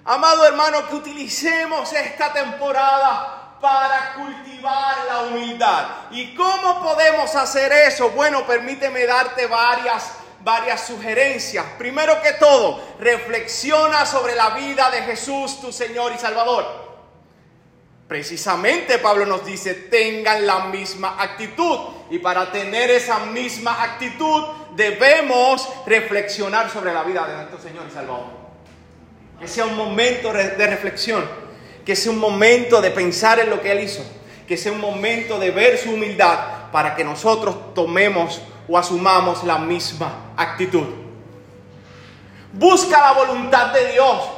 Amado 0.04 0.46
hermano, 0.46 0.88
que 0.88 0.94
utilicemos 0.94 1.92
esta 1.92 2.32
temporada 2.32 3.56
para 3.60 4.14
cultivar 4.14 4.96
la 5.08 5.18
humildad. 5.22 5.86
¿Y 6.12 6.36
cómo 6.36 6.80
podemos 6.80 7.34
hacer 7.34 7.72
eso? 7.72 8.10
Bueno, 8.10 8.46
permíteme 8.46 9.06
darte 9.06 9.46
varias 9.46 10.12
varias 10.38 10.86
sugerencias. 10.86 11.64
Primero 11.76 12.22
que 12.22 12.34
todo, 12.34 12.80
reflexiona 13.00 14.06
sobre 14.06 14.36
la 14.36 14.50
vida 14.50 14.88
de 14.88 15.02
Jesús, 15.02 15.60
tu 15.60 15.72
Señor 15.72 16.12
y 16.14 16.18
Salvador. 16.18 16.87
Precisamente 18.08 18.98
Pablo 18.98 19.26
nos 19.26 19.44
dice, 19.44 19.74
tengan 19.74 20.46
la 20.46 20.60
misma 20.66 21.16
actitud. 21.18 21.78
Y 22.10 22.18
para 22.18 22.50
tener 22.50 22.90
esa 22.90 23.18
misma 23.26 23.82
actitud 23.82 24.44
debemos 24.74 25.68
reflexionar 25.86 26.70
sobre 26.70 26.94
la 26.94 27.04
vida 27.04 27.28
de 27.28 27.34
nuestro 27.34 27.60
Señor 27.60 27.84
y 27.86 27.92
Salvador. 27.92 28.24
Que 29.38 29.46
sea 29.46 29.66
un 29.66 29.76
momento 29.76 30.32
de 30.32 30.66
reflexión, 30.66 31.22
que 31.84 31.94
sea 31.94 32.10
un 32.10 32.18
momento 32.18 32.80
de 32.80 32.90
pensar 32.90 33.40
en 33.40 33.50
lo 33.50 33.60
que 33.60 33.72
Él 33.72 33.80
hizo, 33.80 34.02
que 34.48 34.56
sea 34.56 34.72
un 34.72 34.80
momento 34.80 35.38
de 35.38 35.50
ver 35.50 35.76
su 35.76 35.92
humildad 35.92 36.70
para 36.72 36.96
que 36.96 37.04
nosotros 37.04 37.74
tomemos 37.74 38.40
o 38.66 38.78
asumamos 38.78 39.44
la 39.44 39.58
misma 39.58 40.32
actitud. 40.34 40.86
Busca 42.54 43.00
la 43.00 43.12
voluntad 43.12 43.72
de 43.74 43.92
Dios. 43.92 44.30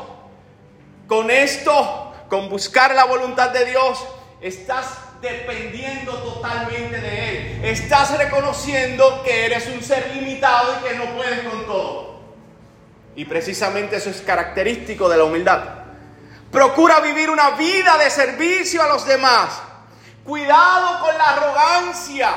Con 1.07 1.31
esto 1.31 2.00
con 2.31 2.49
buscar 2.49 2.95
la 2.95 3.05
voluntad 3.05 3.51
de 3.51 3.67
Dios, 3.67 3.99
estás 4.41 4.87
dependiendo 5.21 6.13
totalmente 6.23 6.99
de 6.99 7.59
Él. 7.59 7.65
Estás 7.65 8.17
reconociendo 8.17 9.23
que 9.25 9.47
eres 9.47 9.67
un 9.67 9.83
ser 9.83 10.15
limitado 10.15 10.77
y 10.79 10.89
que 10.89 10.95
no 10.95 11.05
puedes 11.17 11.41
con 11.41 11.67
todo. 11.67 12.21
Y 13.17 13.25
precisamente 13.25 13.97
eso 13.97 14.09
es 14.09 14.23
característico 14.23 15.09
de 15.09 15.19
la 15.19 15.25
humildad. 15.25 15.61
Procura 16.53 17.01
vivir 17.01 17.29
una 17.31 17.51
vida 17.51 17.99
de 17.99 18.09
servicio 18.09 18.81
a 18.81 18.89
los 18.89 19.05
demás. 19.05 19.61
Cuidado 20.25 21.01
con 21.01 21.19
la 21.19 21.25
arrogancia. 21.25 22.31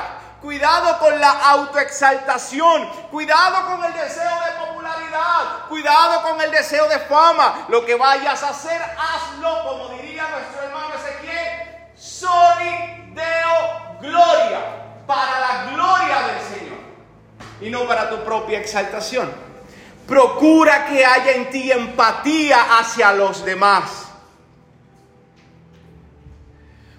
Cuidado 0.44 0.98
con 0.98 1.18
la 1.18 1.30
autoexaltación. 1.30 2.86
Cuidado 3.10 3.64
con 3.66 3.82
el 3.82 3.94
deseo 3.94 4.40
de 4.44 4.66
popularidad. 4.66 5.68
Cuidado 5.70 6.20
con 6.20 6.38
el 6.38 6.50
deseo 6.50 6.86
de 6.86 6.98
fama. 6.98 7.64
Lo 7.68 7.82
que 7.86 7.94
vayas 7.94 8.42
a 8.42 8.50
hacer, 8.50 8.78
hazlo 8.82 9.64
como 9.66 9.88
diría 9.96 10.28
nuestro 10.28 10.64
hermano 10.64 10.94
Ezequiel. 10.96 11.92
Soli 11.96 13.14
Deo 13.14 13.96
Gloria. 14.02 14.60
Para 15.06 15.40
la 15.40 15.70
gloria 15.72 16.26
del 16.26 16.58
Señor. 16.58 16.78
Y 17.62 17.70
no 17.70 17.88
para 17.88 18.10
tu 18.10 18.22
propia 18.22 18.58
exaltación. 18.58 19.32
Procura 20.06 20.84
que 20.84 21.06
haya 21.06 21.32
en 21.32 21.48
ti 21.48 21.72
empatía 21.72 22.78
hacia 22.78 23.14
los 23.14 23.46
demás. 23.46 24.08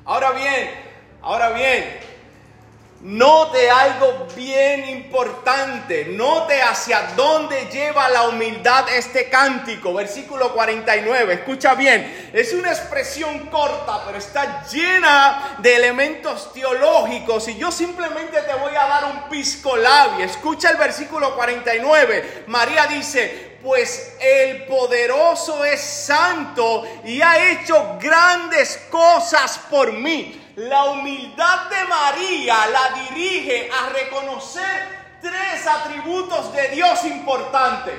Ahora 0.03 0.31
bien, 0.31 0.71
ahora 1.21 1.49
bien, 1.49 2.14
Note 3.01 3.69
algo 3.69 4.25
bien 4.35 4.89
importante. 4.89 6.05
Note 6.05 6.61
hacia 6.61 7.13
dónde 7.15 7.67
lleva 7.71 8.09
la 8.09 8.23
humildad 8.29 8.85
este 8.89 9.29
cántico. 9.29 9.93
Versículo 9.93 10.53
49. 10.53 11.33
Escucha 11.33 11.75
bien. 11.75 12.31
Es 12.33 12.53
una 12.53 12.71
expresión 12.71 13.47
corta, 13.47 14.03
pero 14.05 14.17
está 14.17 14.65
llena 14.65 15.57
de 15.59 15.75
elementos 15.75 16.51
teológicos. 16.53 17.47
Y 17.49 17.57
yo 17.57 17.71
simplemente 17.71 18.41
te 18.41 18.53
voy 18.55 18.75
a 18.75 18.87
dar 18.87 19.05
un 19.05 19.29
pisco 19.29 19.75
labio. 19.75 20.25
Escucha 20.25 20.71
el 20.71 20.77
versículo 20.77 21.35
49. 21.35 22.45
María 22.47 22.87
dice, 22.87 23.57
pues 23.61 24.15
el 24.19 24.65
poderoso 24.65 25.65
es 25.65 25.81
santo 25.81 26.87
y 27.03 27.21
ha 27.21 27.51
hecho 27.51 27.97
grandes 27.99 28.77
cosas 28.89 29.59
por 29.69 29.91
mí. 29.91 30.41
La 30.55 30.85
humildad 30.85 31.69
de 31.69 31.83
María 31.85 32.67
la 32.67 32.89
dirige 33.01 33.69
a 33.69 33.89
reconocer 33.89 35.17
tres 35.21 35.67
atributos 35.67 36.53
de 36.53 36.69
Dios 36.69 37.03
importantes. 37.03 37.95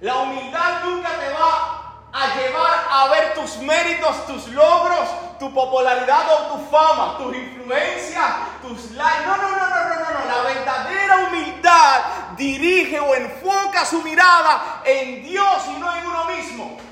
La 0.00 0.16
humildad 0.16 0.84
nunca 0.84 1.10
te 1.10 1.28
va 1.28 2.08
a 2.12 2.34
llevar 2.34 2.86
a 2.90 3.08
ver 3.08 3.34
tus 3.34 3.58
méritos, 3.58 4.26
tus 4.26 4.48
logros, 4.48 5.06
tu 5.38 5.52
popularidad 5.52 6.26
o 6.32 6.56
tu 6.56 6.70
fama, 6.70 7.18
tus 7.18 7.36
influencias, 7.36 8.26
tus 8.62 8.92
likes. 8.92 9.26
No, 9.26 9.36
no, 9.36 9.50
no, 9.50 9.68
no, 9.68 9.68
no, 9.68 9.94
no, 9.96 10.18
no. 10.18 10.26
La 10.26 10.42
verdadera 10.44 11.16
humildad 11.28 12.00
dirige 12.38 12.98
o 13.00 13.14
enfoca 13.14 13.84
su 13.84 14.02
mirada 14.02 14.80
en 14.82 15.22
Dios 15.24 15.62
y 15.68 15.78
no 15.78 15.94
en 15.94 16.06
uno 16.06 16.24
mismo. 16.24 16.89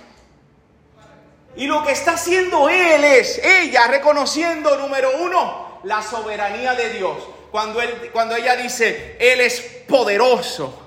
Y 1.56 1.66
lo 1.66 1.84
que 1.84 1.92
está 1.92 2.12
haciendo 2.12 2.68
él 2.68 3.04
es, 3.04 3.38
ella 3.42 3.86
reconociendo, 3.88 4.76
número 4.76 5.10
uno, 5.18 5.80
la 5.84 6.02
soberanía 6.02 6.74
de 6.74 6.90
Dios. 6.90 7.16
Cuando, 7.50 7.80
él, 7.80 8.10
cuando 8.12 8.36
ella 8.36 8.56
dice, 8.56 9.16
Él 9.18 9.40
es 9.40 9.60
poderoso. 9.88 10.82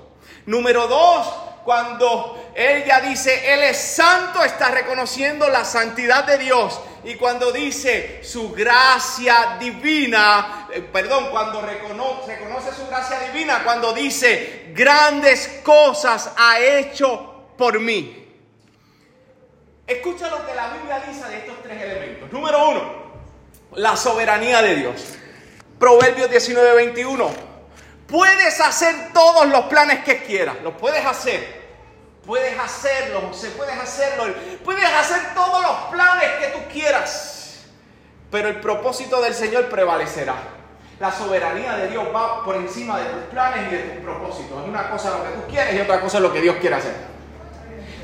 Número 0.46 0.86
dos, 0.86 1.26
cuando 1.64 2.52
ella 2.54 3.00
dice, 3.00 3.52
Él 3.52 3.62
es 3.64 3.78
santo, 3.78 4.44
está 4.44 4.70
reconociendo 4.70 5.48
la 5.48 5.64
santidad 5.64 6.24
de 6.24 6.38
Dios. 6.38 6.80
Y 7.04 7.16
cuando 7.16 7.50
dice 7.50 8.20
su 8.22 8.52
gracia 8.52 9.56
divina, 9.58 10.68
eh, 10.72 10.80
perdón, 10.80 11.30
cuando 11.32 11.60
reconoce, 11.60 12.36
reconoce 12.36 12.72
su 12.72 12.86
gracia 12.86 13.18
divina, 13.20 13.64
cuando 13.64 13.92
dice, 13.92 14.70
grandes 14.72 15.60
cosas 15.64 16.30
ha 16.36 16.60
hecho 16.60 17.46
por 17.58 17.80
mí. 17.80 18.22
Escucha 19.92 20.28
lo 20.30 20.46
que 20.46 20.54
la 20.54 20.68
Biblia 20.68 21.02
dice 21.06 21.28
de 21.28 21.38
estos 21.38 21.62
tres 21.62 21.82
elementos. 21.82 22.32
Número 22.32 22.70
uno, 22.70 22.82
la 23.74 23.96
soberanía 23.96 24.62
de 24.62 24.76
Dios. 24.76 25.14
Proverbios 25.78 26.30
19, 26.30 26.74
21. 26.76 27.30
Puedes 28.06 28.60
hacer 28.60 29.12
todos 29.12 29.46
los 29.46 29.64
planes 29.66 30.04
que 30.04 30.22
quieras, 30.22 30.56
los 30.62 30.74
puedes 30.74 31.04
hacer. 31.04 31.62
Puedes 32.24 32.58
hacerlo, 32.58 33.34
se 33.34 33.50
puedes 33.50 33.76
hacerlo. 33.78 34.32
Puedes 34.64 34.84
hacer 34.84 35.34
todos 35.34 35.62
los 35.62 35.76
planes 35.90 36.30
que 36.40 36.46
tú 36.48 36.58
quieras. 36.72 37.64
Pero 38.30 38.48
el 38.48 38.60
propósito 38.60 39.20
del 39.20 39.34
Señor 39.34 39.68
prevalecerá. 39.68 40.36
La 41.00 41.10
soberanía 41.10 41.76
de 41.76 41.88
Dios 41.88 42.04
va 42.14 42.44
por 42.44 42.54
encima 42.54 42.98
de 42.98 43.06
tus 43.06 43.22
planes 43.24 43.72
y 43.72 43.76
de 43.76 43.82
tus 43.82 44.04
propósitos. 44.04 44.62
Es 44.62 44.68
una 44.68 44.88
cosa 44.88 45.10
lo 45.10 45.24
que 45.24 45.30
tú 45.30 45.50
quieres 45.50 45.74
y 45.74 45.80
otra 45.80 46.00
cosa 46.00 46.20
lo 46.20 46.32
que 46.32 46.40
Dios 46.40 46.56
quiere 46.60 46.76
hacer. 46.76 47.11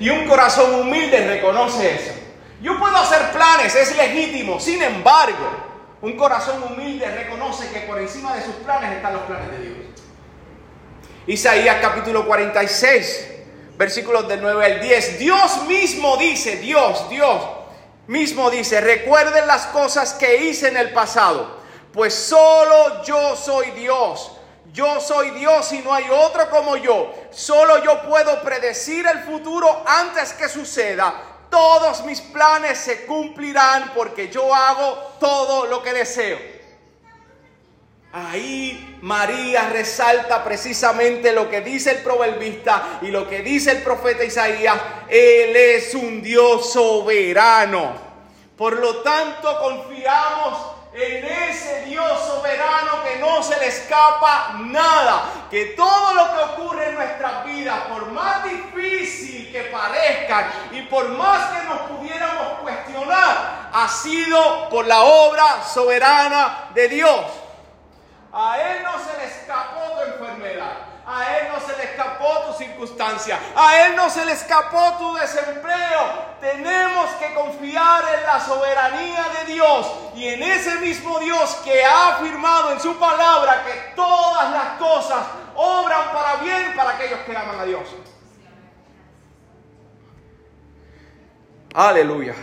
Y 0.01 0.11
un 0.11 0.27
corazón 0.27 0.75
humilde 0.75 1.27
reconoce 1.27 1.95
eso. 1.95 2.13
Yo 2.61 2.79
puedo 2.79 2.97
hacer 2.97 3.31
planes, 3.33 3.75
es 3.75 3.97
legítimo. 3.97 4.61
Sin 4.61 4.83
embargo, 4.83 5.49
un 6.03 6.17
corazón 6.17 6.63
humilde 6.63 7.07
reconoce 7.07 7.69
que 7.71 7.81
por 7.81 7.99
encima 7.99 8.35
de 8.37 8.43
sus 8.43 8.55
planes 8.57 8.93
están 8.93 9.13
los 9.13 9.23
planes 9.23 9.51
de 9.51 9.59
Dios. 9.59 9.77
Isaías 11.27 11.77
capítulo 11.81 12.27
46, 12.27 13.29
versículos 13.77 14.27
del 14.29 14.41
9 14.41 14.65
al 14.65 14.81
10. 14.81 15.19
Dios 15.19 15.65
mismo 15.67 16.17
dice, 16.17 16.57
Dios, 16.57 17.09
Dios 17.11 17.43
mismo 18.07 18.51
dice, 18.51 18.81
recuerden 18.81 19.47
las 19.47 19.67
cosas 19.67 20.15
que 20.15 20.45
hice 20.45 20.69
en 20.69 20.79
el 20.79 20.91
pasado, 20.93 21.59
pues 21.93 22.15
solo 22.15 23.05
yo 23.05 23.37
soy 23.37 23.71
Dios 23.73 24.38
yo 24.73 25.01
soy 25.01 25.31
Dios 25.31 25.73
y 25.73 25.79
no 25.79 25.93
hay 25.93 26.07
otro 26.11 26.51
como 26.51 26.77
yo. 26.77 27.15
Solo 27.31 27.83
yo 27.83 28.03
puedo 28.03 28.41
predecir 28.43 29.07
el 29.07 29.21
futuro 29.21 29.83
antes 29.87 30.33
que 30.33 30.49
suceda. 30.49 31.15
Todos 31.51 32.05
mis 32.05 32.21
planes 32.21 32.79
se 32.79 33.07
cumplirán 33.07 33.93
porque 33.95 34.29
yo 34.29 34.55
hago 34.55 35.17
todo 35.19 35.67
lo 35.67 35.83
que 35.83 35.93
deseo. 35.93 36.39
Ahí 38.13 38.99
María 39.03 39.69
resalta 39.69 40.43
precisamente 40.43 41.33
lo 41.33 41.49
que 41.49 41.61
dice 41.61 41.91
el 41.93 41.99
proverbista 41.99 42.99
y 43.03 43.09
lo 43.09 43.29
que 43.29 43.43
dice 43.43 43.73
el 43.73 43.83
profeta 43.83 44.25
Isaías. 44.25 44.79
Él 45.09 45.55
es 45.57 45.95
un 45.95 46.23
Dios 46.23 46.73
soberano. 46.73 47.93
Por 48.57 48.79
lo 48.79 48.99
tanto, 49.03 49.59
confiamos 49.61 50.78
no 53.19 53.43
se 53.43 53.59
le 53.59 53.69
escapa 53.69 54.55
nada, 54.61 55.25
que 55.51 55.67
todo 55.77 56.15
lo 56.15 56.35
que 56.35 56.43
ocurre 56.43 56.89
en 56.89 56.95
nuestras 56.95 57.45
vidas, 57.45 57.81
por 57.89 58.07
más 58.13 58.45
difícil 58.45 59.53
que 59.53 59.63
parezcan 59.65 60.51
y 60.73 60.83
por 60.83 61.09
más 61.11 61.51
que 61.51 61.65
nos 61.65 61.81
pudiéramos 61.83 62.61
cuestionar, 62.61 63.71
ha 63.73 63.89
sido 63.89 64.69
por 64.69 64.87
la 64.87 65.03
obra 65.03 65.63
soberana 65.63 66.71
de 66.75 66.89
Dios. 66.89 67.25
A 68.33 68.59
Él 68.59 68.83
no 68.83 68.93
se 68.99 69.17
le 69.19 69.25
escapó 69.25 69.81
tu 69.95 70.03
enfermedad. 70.03 70.73
A 71.07 71.39
Él 71.39 71.49
no 71.53 71.61
se 71.67 71.77
le 71.77 71.85
escapó 71.85 72.41
tu 72.47 72.48
circunstancia. 72.59 73.39
A 73.55 73.87
Él 73.87 73.97
no 73.97 74.11
se 74.11 74.25
le 74.25 74.33
escapó 74.33 74.99
tu 74.99 75.15
desempleo. 75.15 76.29
Tenemos 76.41 77.11
que 77.13 77.33
confiar 77.33 78.05
en 78.19 78.23
la 78.25 78.41
soberanía 78.41 79.27
de 79.39 79.53
Dios 79.55 79.87
y 80.15 80.29
en 80.29 80.43
ese 80.43 80.77
mismo 80.77 81.19
Dios 81.21 81.55
que 81.65 81.85
ha 81.85 82.17
afirmado 82.17 82.73
en 82.73 82.81
su 82.81 82.99
palabra 82.99 83.65
que 83.65 83.95
todas 83.95 84.51
las 84.51 84.79
cosas 84.79 85.25
obran 85.55 86.13
para 86.13 86.37
bien 86.37 86.75
para 86.77 86.91
aquellos 86.91 87.21
que 87.21 87.37
aman 87.37 87.61
a 87.61 87.65
Dios. 87.65 87.83
Aleluya. 91.75 92.35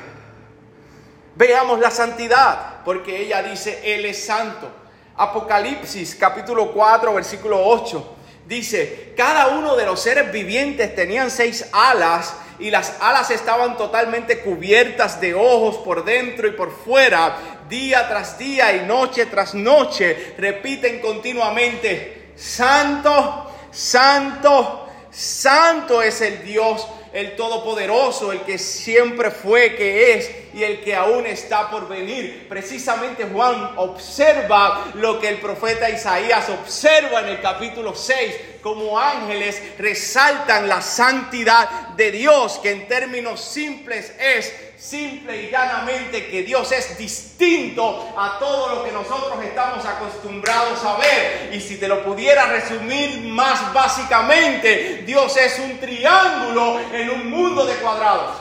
Veamos 1.36 1.80
la 1.80 1.92
santidad, 1.92 2.84
porque 2.86 3.22
ella 3.22 3.44
dice, 3.44 3.94
Él 3.94 4.06
es 4.06 4.26
santo 4.26 4.72
Apocalipsis 5.18 6.14
capítulo 6.16 6.74
4, 6.74 7.14
versículo 7.14 7.66
8. 7.66 8.15
Dice, 8.46 9.14
cada 9.18 9.48
uno 9.48 9.76
de 9.76 9.86
los 9.86 10.00
seres 10.00 10.32
vivientes 10.32 10.96
tenían 10.96 11.32
seis 11.32 11.68
alas 11.72 12.36
y 12.60 12.70
las 12.70 12.94
alas 13.02 13.32
estaban 13.32 13.76
totalmente 13.76 14.40
cubiertas 14.40 15.20
de 15.20 15.34
ojos 15.34 15.78
por 15.78 16.06
dentro 16.06 16.48
y 16.48 16.52
por 16.52 16.72
fuera. 16.72 17.38
Día 17.68 18.08
tras 18.08 18.38
día 18.38 18.76
y 18.76 18.86
noche 18.86 19.26
tras 19.26 19.56
noche 19.56 20.36
repiten 20.38 21.00
continuamente, 21.00 22.34
Santo, 22.36 23.52
Santo, 23.72 24.90
Santo 25.10 26.04
es 26.04 26.22
el 26.22 26.44
Dios 26.44 26.88
el 27.16 27.38
Todopoderoso, 27.38 28.34
el 28.34 28.42
que 28.42 28.58
siempre 28.58 29.32
fue, 29.32 29.74
que 29.78 30.14
es 30.16 30.30
y 30.54 30.64
el 30.64 30.82
que 30.82 30.94
aún 30.94 31.26
está 31.26 31.72
por 31.72 31.88
venir. 31.88 32.46
Precisamente 32.50 33.24
Juan 33.24 33.72
observa 33.78 34.92
lo 34.96 35.18
que 35.18 35.30
el 35.30 35.38
profeta 35.38 35.90
Isaías 35.90 36.50
observa 36.50 37.22
en 37.22 37.30
el 37.30 37.42
capítulo 37.42 37.96
6, 37.96 38.36
como 38.62 39.00
ángeles 39.00 39.62
resaltan 39.78 40.68
la 40.68 40.82
santidad 40.82 41.90
de 41.96 42.12
Dios, 42.12 42.60
que 42.62 42.72
en 42.72 42.88
términos 42.90 43.40
simples 43.40 44.14
es 44.20 44.54
simple 44.78 45.44
y 45.44 45.50
llanamente 45.50 46.28
que 46.28 46.44
Dios 46.44 46.72
es 46.72 46.98
distinto 46.98 48.14
a 48.18 48.38
todo 48.40 48.76
lo 48.76 48.84
que 48.84 48.92
nosotros 48.92 49.44
estamos 49.44 49.86
acostumbrados 49.86 50.84
a 50.84 50.98
ver. 50.98 51.50
Y 51.54 51.62
si 51.62 51.78
te 51.78 51.88
lo 51.88 52.04
pudiera 52.04 52.46
resumir 52.46 53.22
más 53.22 53.74
básicamente, 53.74 55.04
Dios 55.06 55.36
es 55.38 55.60
un 55.60 55.80
triángulo 55.80 56.80
en 56.92 57.10
un 57.10 57.30
mundo 57.30 57.66
de 57.66 57.76
cuadrados. 57.76 58.38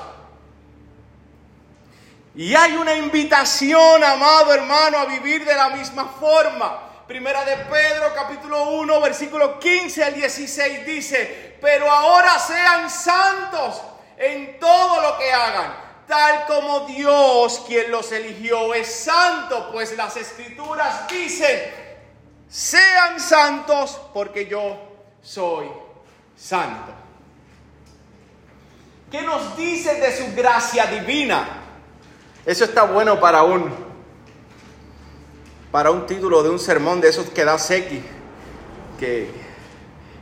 Y 2.37 2.55
hay 2.55 2.73
una 2.73 2.95
invitación, 2.95 4.03
amado 4.03 4.53
hermano, 4.53 4.99
a 4.99 5.05
vivir 5.05 5.45
de 5.45 5.55
la 5.55 5.71
misma 5.71 6.17
forma. 6.19 6.81
Primera 7.07 7.45
de 7.45 7.57
Pedro, 7.57 8.13
capítulo 8.15 8.71
1, 8.71 9.01
versículo 9.01 9.59
15 9.61 10.05
al 10.05 10.15
16 10.15 10.87
dice, 10.87 11.57
pero 11.61 11.89
ahora 11.89 12.39
sean 12.39 12.91
santos 12.91 13.83
en 14.17 14.59
todo 14.59 15.01
lo 15.01 15.19
que 15.19 15.33
hagan 15.33 15.84
tal 16.07 16.47
como 16.47 16.81
Dios 16.81 17.63
quien 17.67 17.91
los 17.91 18.11
eligió 18.13 18.75
es 18.75 18.87
santo, 18.87 19.71
pues 19.73 19.97
las 19.97 20.17
escrituras 20.17 21.09
dicen, 21.09 21.61
sean 22.49 23.21
santos 23.21 24.01
porque 24.13 24.47
yo 24.47 24.77
soy 25.23 25.67
santo. 26.37 26.93
¿Qué 29.11 29.23
nos 29.23 29.57
dice 29.57 29.95
de 30.01 30.17
su 30.17 30.35
gracia 30.35 30.87
divina? 30.87 31.47
Eso 32.45 32.65
está 32.65 32.83
bueno 32.83 33.19
para 33.21 33.43
un 33.43 33.85
para 35.75 35.91
un 35.91 36.07
título 36.07 36.45
de 36.45 36.51
un 36.51 36.61
sermón 36.61 37.01
de 37.01 37.09
esos 37.09 37.31
que 37.31 37.45
da 37.45 37.59
Seki, 37.59 38.01
que, 38.97 39.29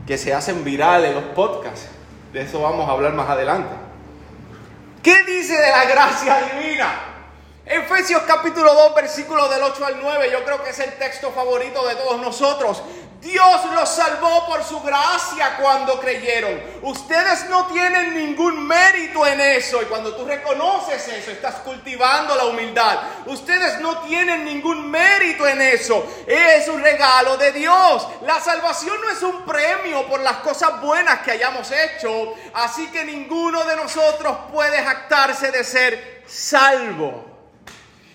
que 0.07 0.17
se 0.17 0.33
hacen 0.33 0.65
virales 0.65 1.15
los 1.15 1.25
podcasts. 1.35 1.89
De 2.33 2.41
eso 2.41 2.63
vamos 2.63 2.89
a 2.89 2.93
hablar 2.93 3.13
más 3.13 3.29
adelante. 3.29 3.82
¿Qué 5.03 5.25
dice 5.25 5.55
de 5.55 5.71
la 5.71 5.85
gracia 5.85 6.43
divina? 6.53 6.93
Efesios 7.67 8.23
capítulo 8.23 8.73
2, 8.73 8.95
versículo 8.95 9.49
del 9.49 9.63
8 9.63 9.85
al 9.85 10.01
9, 10.01 10.31
yo 10.31 10.45
creo 10.45 10.63
que 10.63 10.71
es 10.71 10.79
el 10.79 10.93
texto 10.95 11.33
favorito 11.33 11.85
de 11.89 11.97
todos 11.97 12.21
nosotros. 12.21 12.83
Dios 13.23 13.65
los 13.73 13.89
salvó 13.89 14.47
por 14.47 14.65
su 14.65 14.81
gracia 14.81 15.57
cuando 15.57 16.01
creyeron. 16.01 16.61
Ustedes 16.83 17.49
no 17.49 17.67
tienen 17.67 18.17
ningún 18.17 18.67
mérito 18.67 19.25
en 19.25 19.41
eso. 19.41 19.81
Y 19.81 19.85
cuando 19.85 20.17
tú 20.17 20.25
reconoces 20.25 21.07
eso, 21.07 21.31
estás 21.31 21.55
cultivando 21.61 22.35
la 22.35 22.47
humildad. 22.47 22.99
Ustedes 23.27 23.79
no 23.79 24.01
tienen 24.01 24.45
ningún 24.45 24.91
mérito 24.91 25.47
en 25.47 25.63
eso. 25.63 26.05
Es 26.27 26.67
un 26.67 26.83
regalo 26.83 27.37
de 27.37 27.53
Dios. 27.53 28.09
La 28.23 28.41
salvación 28.41 28.97
no 29.01 29.11
es 29.11 29.23
un 29.23 29.45
premio 29.45 30.05
por 30.09 30.19
las 30.19 30.39
cosas 30.39 30.81
buenas 30.81 31.21
que 31.21 31.31
hayamos 31.31 31.71
hecho. 31.71 32.35
Así 32.55 32.89
que 32.89 33.05
ninguno 33.05 33.63
de 33.63 33.77
nosotros 33.77 34.37
puede 34.51 34.83
jactarse 34.83 35.53
de 35.53 35.63
ser 35.63 36.25
salvo. 36.27 37.32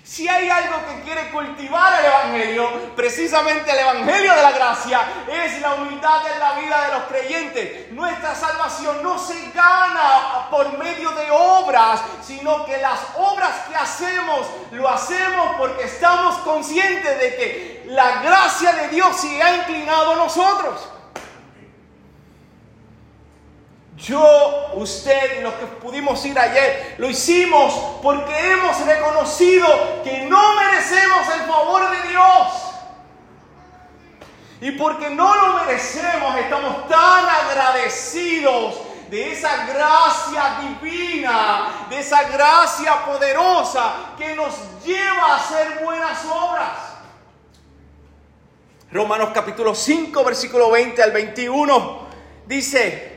Si 0.08 0.26
hay 0.26 0.50
algo 0.50 0.78
que 0.88 1.02
quiere 1.02 1.30
cultivar 1.32 2.00
el 2.00 2.06
Evangelio, 2.06 2.96
precisamente 2.96 3.70
el 3.70 3.80
Evangelio 3.80 4.34
de 4.36 4.42
la 4.42 4.52
gracia, 4.54 5.02
es 5.30 5.60
la 5.60 5.76
humildad 5.76 6.22
en 6.32 6.40
la 6.40 6.54
vida 6.54 6.86
de 6.86 6.94
los 6.94 7.04
creyentes. 7.04 7.92
Nuestra 7.92 8.34
salvación 8.34 9.04
no 9.04 9.20
se 9.20 9.52
gana 9.52 10.48
por 10.50 10.78
medio 10.78 11.12
de 11.12 11.30
obras, 11.30 12.00
sino 12.24 12.66
que 12.66 12.78
las 12.78 13.00
obras 13.18 13.54
que 13.68 13.76
hacemos, 13.76 14.48
lo 14.72 14.88
hacemos 14.88 15.58
porque 15.58 15.84
estamos 15.84 16.38
conscientes 16.38 17.20
de 17.20 17.36
que 17.36 17.84
la 17.88 18.22
gracia 18.22 18.72
de 18.72 18.88
Dios 18.88 19.20
se 19.20 19.44
ha 19.44 19.58
inclinado 19.58 20.14
a 20.14 20.16
nosotros. 20.16 20.88
Yo, 23.98 24.74
usted 24.76 25.40
y 25.40 25.42
los 25.42 25.56
que 25.56 25.66
pudimos 25.66 26.24
ir 26.24 26.38
ayer, 26.38 26.96
lo 27.00 27.10
hicimos 27.10 27.74
porque 28.04 28.52
hemos 28.52 28.80
reconocido 28.86 29.68
que 30.04 30.22
no 30.26 30.56
merecemos 30.56 31.28
el 31.34 31.42
favor 31.42 31.90
de 31.90 32.10
Dios. 32.10 32.48
Y 34.62 34.72
porque 34.72 35.10
no 35.10 35.36
lo 35.36 35.54
merecemos, 35.66 36.36
estamos 36.38 36.88
tan 36.88 37.26
agradecidos 37.28 38.76
de 39.10 39.32
esa 39.32 39.66
gracia 39.66 40.60
divina, 40.62 41.88
de 41.90 42.00
esa 42.00 42.24
gracia 42.30 43.04
poderosa 43.04 44.14
que 44.18 44.36
nos 44.36 44.54
lleva 44.86 45.34
a 45.34 45.36
hacer 45.38 45.84
buenas 45.84 46.24
obras. 46.26 46.70
Romanos 48.92 49.30
capítulo 49.34 49.74
5, 49.74 50.24
versículo 50.24 50.70
20 50.70 51.02
al 51.02 51.12
21 51.12 52.08
dice, 52.46 53.17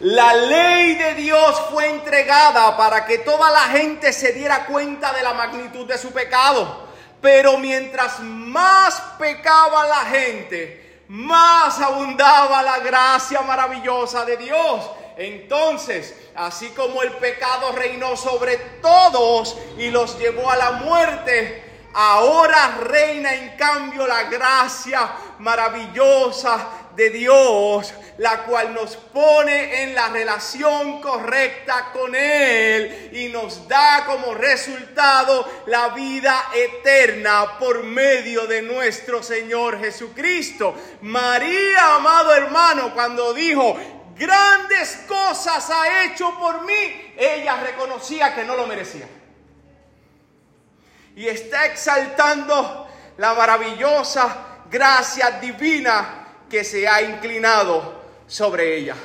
la 0.00 0.34
ley 0.34 0.94
de 0.94 1.14
Dios 1.14 1.60
fue 1.70 1.90
entregada 1.90 2.74
para 2.76 3.04
que 3.04 3.18
toda 3.18 3.50
la 3.50 3.64
gente 3.64 4.12
se 4.14 4.32
diera 4.32 4.64
cuenta 4.64 5.12
de 5.12 5.22
la 5.22 5.34
magnitud 5.34 5.86
de 5.86 5.98
su 5.98 6.10
pecado. 6.10 6.88
Pero 7.20 7.58
mientras 7.58 8.20
más 8.20 8.98
pecaba 9.18 9.86
la 9.86 10.06
gente, 10.06 11.04
más 11.08 11.78
abundaba 11.80 12.62
la 12.62 12.78
gracia 12.78 13.42
maravillosa 13.42 14.24
de 14.24 14.38
Dios. 14.38 14.90
Entonces, 15.18 16.14
así 16.34 16.70
como 16.70 17.02
el 17.02 17.10
pecado 17.12 17.72
reinó 17.72 18.16
sobre 18.16 18.56
todos 18.80 19.58
y 19.76 19.90
los 19.90 20.18
llevó 20.18 20.50
a 20.50 20.56
la 20.56 20.70
muerte, 20.72 21.62
ahora 21.92 22.78
reina 22.84 23.34
en 23.34 23.54
cambio 23.58 24.06
la 24.06 24.22
gracia 24.24 25.10
maravillosa 25.40 26.68
de 26.96 27.10
Dios 27.10 27.92
la 28.20 28.42
cual 28.42 28.74
nos 28.74 28.96
pone 28.96 29.82
en 29.82 29.94
la 29.94 30.08
relación 30.08 31.00
correcta 31.00 31.90
con 31.90 32.14
Él 32.14 33.08
y 33.14 33.28
nos 33.28 33.66
da 33.66 34.04
como 34.04 34.34
resultado 34.34 35.48
la 35.64 35.88
vida 35.88 36.50
eterna 36.54 37.58
por 37.58 37.82
medio 37.82 38.46
de 38.46 38.60
nuestro 38.60 39.22
Señor 39.22 39.80
Jesucristo. 39.80 40.74
María, 41.00 41.94
amado 41.96 42.34
hermano, 42.34 42.92
cuando 42.92 43.32
dijo, 43.32 43.74
grandes 44.14 44.98
cosas 45.08 45.70
ha 45.70 46.04
hecho 46.04 46.38
por 46.38 46.60
mí, 46.66 47.14
ella 47.16 47.56
reconocía 47.62 48.34
que 48.34 48.44
no 48.44 48.54
lo 48.54 48.66
merecía. 48.66 49.08
Y 51.16 51.26
está 51.26 51.64
exaltando 51.64 52.86
la 53.16 53.32
maravillosa 53.32 54.64
gracia 54.70 55.30
divina 55.40 56.19
que 56.50 56.64
se 56.64 56.86
ha 56.86 57.00
inclinado 57.00 58.02
sobre 58.26 58.76
ella. 58.76 58.96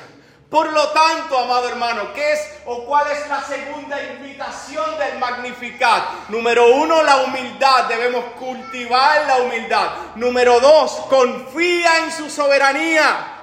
Por 0.50 0.72
lo 0.72 0.90
tanto, 0.90 1.38
amado 1.38 1.68
hermano, 1.70 2.14
¿qué 2.14 2.34
es 2.34 2.40
o 2.66 2.86
cuál 2.86 3.12
es 3.12 3.28
la 3.28 3.44
segunda 3.44 4.02
invitación 4.02 4.98
del 4.98 5.20
Magnificat? 5.20 6.30
Número 6.30 6.74
uno, 6.76 7.02
la 7.04 7.18
humildad. 7.18 7.86
Debemos 7.86 8.24
cultivar 8.40 9.26
la 9.26 9.38
humildad. 9.38 9.90
Número 10.16 10.60
dos, 10.60 10.92
confía 11.10 12.06
en 12.06 12.12
su 12.12 12.30
soberanía. 12.30 13.34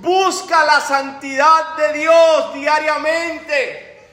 Busca 0.00 0.64
la 0.64 0.80
santidad 0.80 1.76
de 1.76 1.92
Dios 1.94 2.54
diariamente. 2.54 4.06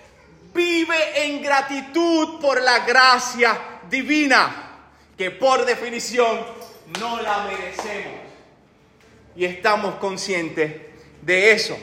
Vive 0.53 1.25
en 1.25 1.43
gratitud 1.43 2.39
por 2.39 2.61
la 2.61 2.79
gracia 2.79 3.81
divina, 3.89 4.79
que 5.17 5.29
por 5.31 5.65
definición 5.65 6.39
no 6.99 7.21
la 7.21 7.39
merecemos 7.39 8.24
y 9.35 9.45
estamos 9.45 9.95
conscientes 9.95 10.73
de 11.21 11.51
eso. 11.51 11.77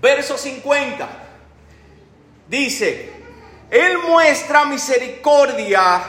Verso 0.00 0.38
50 0.38 1.08
dice, 2.48 3.12
Él 3.70 3.98
muestra 3.98 4.64
misericordia 4.64 6.02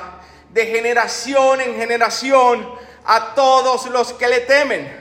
de 0.50 0.66
generación 0.66 1.62
en 1.62 1.76
generación 1.76 2.68
a 3.06 3.34
todos 3.34 3.88
los 3.88 4.14
que 4.14 4.28
le 4.28 4.42
temen. 4.42 5.00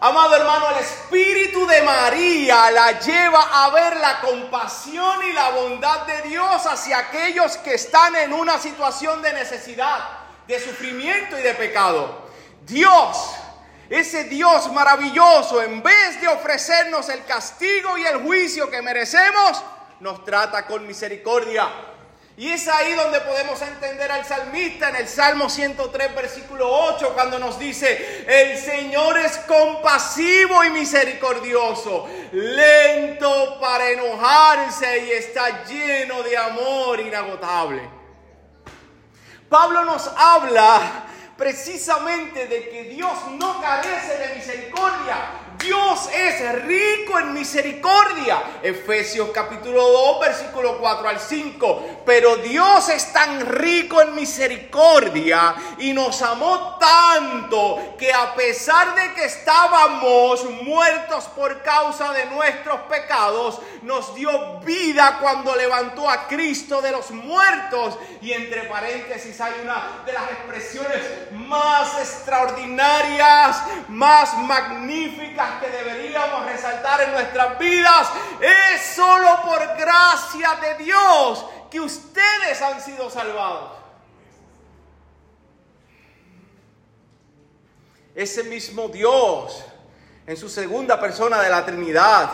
Amado 0.00 0.36
hermano, 0.36 0.70
el 0.70 0.84
Espíritu 0.84 1.66
de 1.66 1.82
María 1.82 2.70
la 2.70 3.00
lleva 3.00 3.64
a 3.64 3.70
ver 3.70 3.96
la 3.96 4.20
compasión 4.20 5.26
y 5.28 5.32
la 5.32 5.50
bondad 5.50 6.06
de 6.06 6.28
Dios 6.28 6.66
hacia 6.66 6.98
aquellos 6.98 7.56
que 7.58 7.74
están 7.74 8.14
en 8.14 8.32
una 8.32 8.58
situación 8.58 9.22
de 9.22 9.32
necesidad. 9.32 10.18
de 10.46 10.58
sufrimiento 10.58 11.38
y 11.38 11.42
de 11.42 11.52
pecado. 11.52 12.22
Dios, 12.62 13.34
ese 13.90 14.24
Dios 14.24 14.70
maravilloso, 14.72 15.62
en 15.62 15.82
vez 15.82 16.20
de 16.20 16.28
ofrecernos 16.28 17.08
el 17.08 17.24
castigo 17.24 17.96
y 17.96 18.04
el 18.04 18.22
juicio 18.22 18.70
que 18.70 18.82
merecemos, 18.82 19.62
nos 20.00 20.24
trata 20.24 20.66
con 20.66 20.86
misericordia. 20.86 21.68
Y 22.36 22.52
es 22.52 22.68
ahí 22.68 22.94
donde 22.94 23.20
podemos 23.22 23.60
entender 23.62 24.12
al 24.12 24.24
salmista 24.24 24.90
en 24.90 24.96
el 24.96 25.08
Salmo 25.08 25.50
103, 25.50 26.14
versículo 26.14 26.70
8, 26.70 27.12
cuando 27.12 27.36
nos 27.36 27.58
dice, 27.58 28.24
el 28.28 28.56
Señor 28.56 29.18
es 29.18 29.38
compasivo 29.38 30.62
y 30.62 30.70
misericordioso, 30.70 32.08
lento 32.30 33.58
para 33.58 33.90
enojarse 33.90 35.06
y 35.06 35.10
está 35.10 35.64
lleno 35.64 36.22
de 36.22 36.36
amor 36.36 37.00
inagotable. 37.00 37.82
Pablo 39.48 39.84
nos 39.84 40.08
habla 40.16 41.07
precisamente 41.38 42.48
de 42.48 42.68
que 42.68 42.84
Dios 42.84 43.16
no 43.38 43.62
carece 43.62 44.18
de 44.18 44.34
misericordia, 44.34 45.16
Dios 45.58 46.08
es 46.14 46.62
rico 46.64 47.18
en 47.18 47.32
misericordia. 47.32 48.42
Efesios 48.62 49.30
capítulo 49.34 49.82
2, 49.82 50.20
versículo 50.20 50.78
4 50.78 51.08
al 51.08 51.18
5. 51.18 52.02
Pero 52.06 52.36
Dios 52.36 52.88
es 52.88 53.12
tan 53.12 53.44
rico 53.44 54.00
en 54.00 54.14
misericordia 54.14 55.54
y 55.78 55.92
nos 55.92 56.22
amó 56.22 56.78
tanto 56.78 57.96
que 57.98 58.12
a 58.12 58.34
pesar 58.34 58.94
de 58.94 59.14
que 59.14 59.24
estábamos 59.24 60.44
muertos 60.62 61.24
por 61.34 61.62
causa 61.62 62.12
de 62.12 62.26
nuestros 62.26 62.80
pecados, 62.82 63.60
nos 63.82 64.14
dio 64.14 64.60
vida 64.60 65.18
cuando 65.20 65.56
levantó 65.56 66.08
a 66.08 66.28
Cristo 66.28 66.80
de 66.80 66.92
los 66.92 67.10
muertos. 67.10 67.98
Y 68.20 68.32
entre 68.32 68.64
paréntesis 68.64 69.40
hay 69.40 69.54
una 69.62 70.02
de 70.06 70.12
las 70.12 70.30
expresiones 70.30 71.32
más 71.32 71.98
extraordinarias, 71.98 73.62
más 73.88 74.36
magníficas 74.38 75.47
que 75.60 75.68
deberíamos 75.68 76.46
resaltar 76.46 77.02
en 77.02 77.12
nuestras 77.12 77.58
vidas. 77.58 78.08
Es 78.40 78.94
solo 78.94 79.40
por 79.44 79.58
gracia 79.76 80.58
de 80.60 80.84
Dios 80.84 81.44
que 81.70 81.80
ustedes 81.80 82.60
han 82.62 82.80
sido 82.80 83.10
salvados. 83.10 83.78
Ese 88.14 88.42
mismo 88.44 88.88
Dios, 88.88 89.64
en 90.26 90.36
su 90.36 90.48
segunda 90.48 91.00
persona 91.00 91.40
de 91.40 91.50
la 91.50 91.64
Trinidad, 91.64 92.30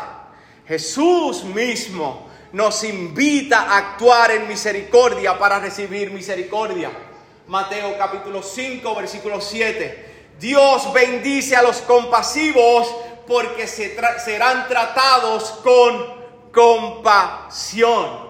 Jesús 0.67 1.45
mismo, 1.45 2.31
nos 2.53 2.85
invita 2.85 3.63
a 3.63 3.79
actuar 3.79 4.31
en 4.31 4.49
misericordia 4.49 5.39
para 5.39 5.59
recibir 5.59 6.11
misericordia. 6.11 6.91
Mateo 7.49 7.99
capítulo 7.99 8.43
5, 8.43 8.95
versículo 8.95 9.41
7. 9.41 10.14
Dios 10.39 10.93
bendice 10.93 11.57
a 11.57 11.63
los 11.63 11.79
compasivos 11.79 12.89
porque 13.27 13.67
se 13.67 13.97
serán 14.25 14.69
tratados 14.69 15.61
con 15.63 16.15
compasión. 16.53 18.25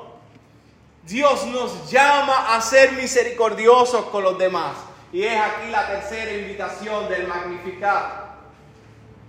Dios 1.03 1.47
nos 1.47 1.91
llama 1.91 2.55
a 2.55 2.61
ser 2.61 2.93
misericordiosos 2.93 4.07
con 4.07 4.23
los 4.23 4.39
demás. 4.39 4.77
Y 5.13 5.23
es 5.23 5.39
aquí 5.39 5.71
la 5.71 5.87
tercera 5.87 6.33
invitación 6.33 7.09
del 7.09 7.27
Magnificat. 7.29 8.25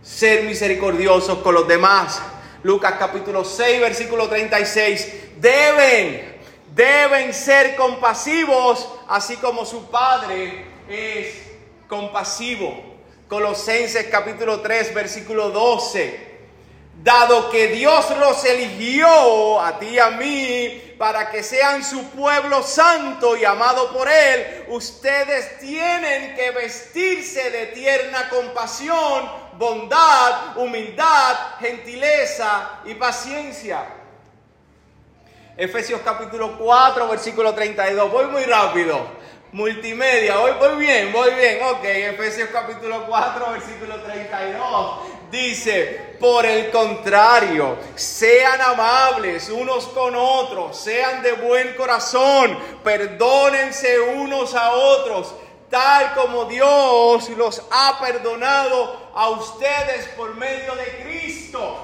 Ser 0.02 0.44
misericordiosos 0.44 1.40
con 1.40 1.54
los 1.54 1.68
demás. 1.68 2.22
Lucas 2.64 2.96
capítulo 2.98 3.44
6, 3.44 3.82
versículo 3.82 4.30
36. 4.30 5.14
Deben, 5.38 6.40
deben 6.74 7.34
ser 7.34 7.76
compasivos, 7.76 8.88
así 9.08 9.36
como 9.38 9.66
su 9.66 9.90
Padre 9.92 10.66
es 10.88 11.45
compasivo. 11.88 12.96
Colosenses 13.28 14.08
capítulo 14.08 14.62
3, 14.62 14.94
versículo 14.94 15.50
12. 15.50 16.36
Dado 17.04 17.50
que 17.50 17.68
Dios 17.68 18.06
los 18.20 18.44
eligió 18.46 19.60
a 19.60 19.78
ti 19.78 19.88
y 19.88 20.00
a 20.00 20.12
mí 20.12 20.96
para 20.98 21.30
que 21.30 21.44
sean 21.44 21.84
su 21.84 22.10
pueblo 22.12 22.64
santo 22.64 23.36
y 23.36 23.44
amado 23.44 23.92
por 23.92 24.08
Él, 24.08 24.66
ustedes 24.70 25.60
tienen 25.60 26.36
que 26.36 26.52
vestirse 26.52 27.52
de 27.52 27.68
tierna 27.68 28.30
compasión, 28.30 29.30
bondad, 29.58 30.58
humildad, 30.58 31.36
gentileza 31.60 32.80
y 32.86 32.94
paciencia. 32.94 33.86
Efesios 35.58 36.02
capítulo 36.04 36.58
4, 36.58 37.08
versículo 37.08 37.54
32. 37.54 38.12
Voy 38.12 38.26
muy 38.28 38.44
rápido. 38.44 39.08
Multimedia, 39.56 40.36
voy, 40.36 40.52
voy 40.60 40.86
bien, 40.86 41.14
voy 41.14 41.34
bien. 41.34 41.64
Ok, 41.64 41.86
Efesios 41.86 42.50
capítulo 42.52 43.06
4, 43.08 43.52
versículo 43.52 44.02
32. 44.02 44.98
Dice, 45.32 46.18
por 46.20 46.46
el 46.46 46.70
contrario, 46.72 47.78
sean 47.96 48.60
amables 48.60 49.48
unos 49.48 49.86
con 49.88 50.14
otros, 50.14 50.78
sean 50.78 51.24
de 51.24 51.32
buen 51.32 51.74
corazón, 51.76 52.60
perdónense 52.84 53.98
unos 53.98 54.54
a 54.56 54.74
otros, 54.74 55.34
tal 55.70 56.14
como 56.16 56.44
Dios 56.44 57.30
los 57.30 57.62
ha 57.72 57.98
perdonado 58.02 59.10
a 59.16 59.30
ustedes 59.30 60.08
por 60.18 60.36
medio 60.36 60.76
de 60.76 61.02
Cristo. 61.02 61.78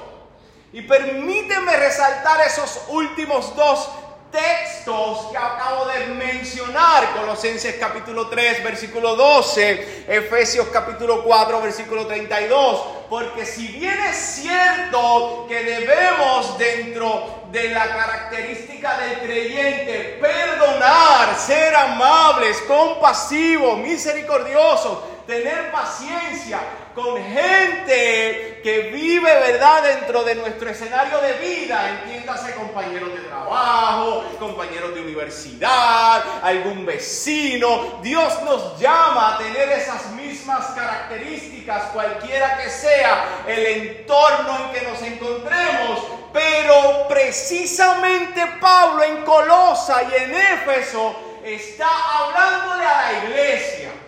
Y 0.74 0.82
permíteme 0.82 1.78
resaltar 1.78 2.46
esos 2.46 2.82
últimos 2.90 3.56
dos 3.56 3.88
textos 4.32 5.28
que 5.32 5.38
acabo 5.38 5.86
de 5.86 6.08
mencionar, 6.08 7.14
Colosenses 7.14 7.76
capítulo 7.76 8.28
3, 8.28 8.64
versículo 8.64 9.16
12, 9.16 10.06
Efesios 10.08 10.68
capítulo 10.70 11.24
4, 11.24 11.62
versículo 11.62 12.08
32, 12.08 12.82
porque 13.10 13.46
si 13.46 13.68
bien 13.68 14.00
es 14.10 14.16
cierto 14.16 15.46
que 15.48 15.64
debemos 15.64 16.58
dentro 16.58 17.42
de 17.52 17.70
la 17.70 17.88
característica 17.90 18.98
del 18.98 19.20
creyente 19.20 20.18
perdonar, 20.22 21.38
ser 21.38 21.76
amables, 21.76 22.58
compasivos, 22.62 23.78
misericordiosos, 23.80 25.00
tener 25.28 25.72
paciencia, 25.72 26.60
con 26.96 27.18
gente 27.24 28.60
que 28.64 28.92
vive, 28.94 29.34
¿verdad?, 29.34 29.84
dentro 29.84 30.24
de 30.24 30.36
nuestro 30.36 30.70
escenario 30.70 31.20
de 31.20 31.34
vida, 31.34 32.02
entiéndase 32.04 32.54
compañeros 32.54 33.14
de 33.14 33.22
trabajo, 33.22 34.24
compañeros 34.40 34.94
de 34.94 35.02
universidad, 35.02 36.24
algún 36.44 36.86
vecino. 36.86 38.00
Dios 38.02 38.42
nos 38.44 38.80
llama 38.80 39.36
a 39.36 39.38
tener 39.38 39.70
esas 39.70 40.12
mismas 40.12 40.66
características, 40.76 41.92
cualquiera 41.92 42.58
que 42.58 42.70
sea 42.70 43.44
el 43.48 43.66
entorno 43.66 44.66
en 44.66 44.72
que 44.72 44.88
nos 44.88 45.02
encontremos. 45.02 46.00
Pero 46.34 47.08
precisamente 47.10 48.46
Pablo 48.60 49.04
en 49.04 49.24
Colosa 49.24 50.04
y 50.04 50.24
en 50.24 50.34
Éfeso 50.34 51.16
está 51.44 51.88
hablándole 51.88 52.86
a 52.86 53.12
la 53.12 53.24
iglesia. 53.26 54.01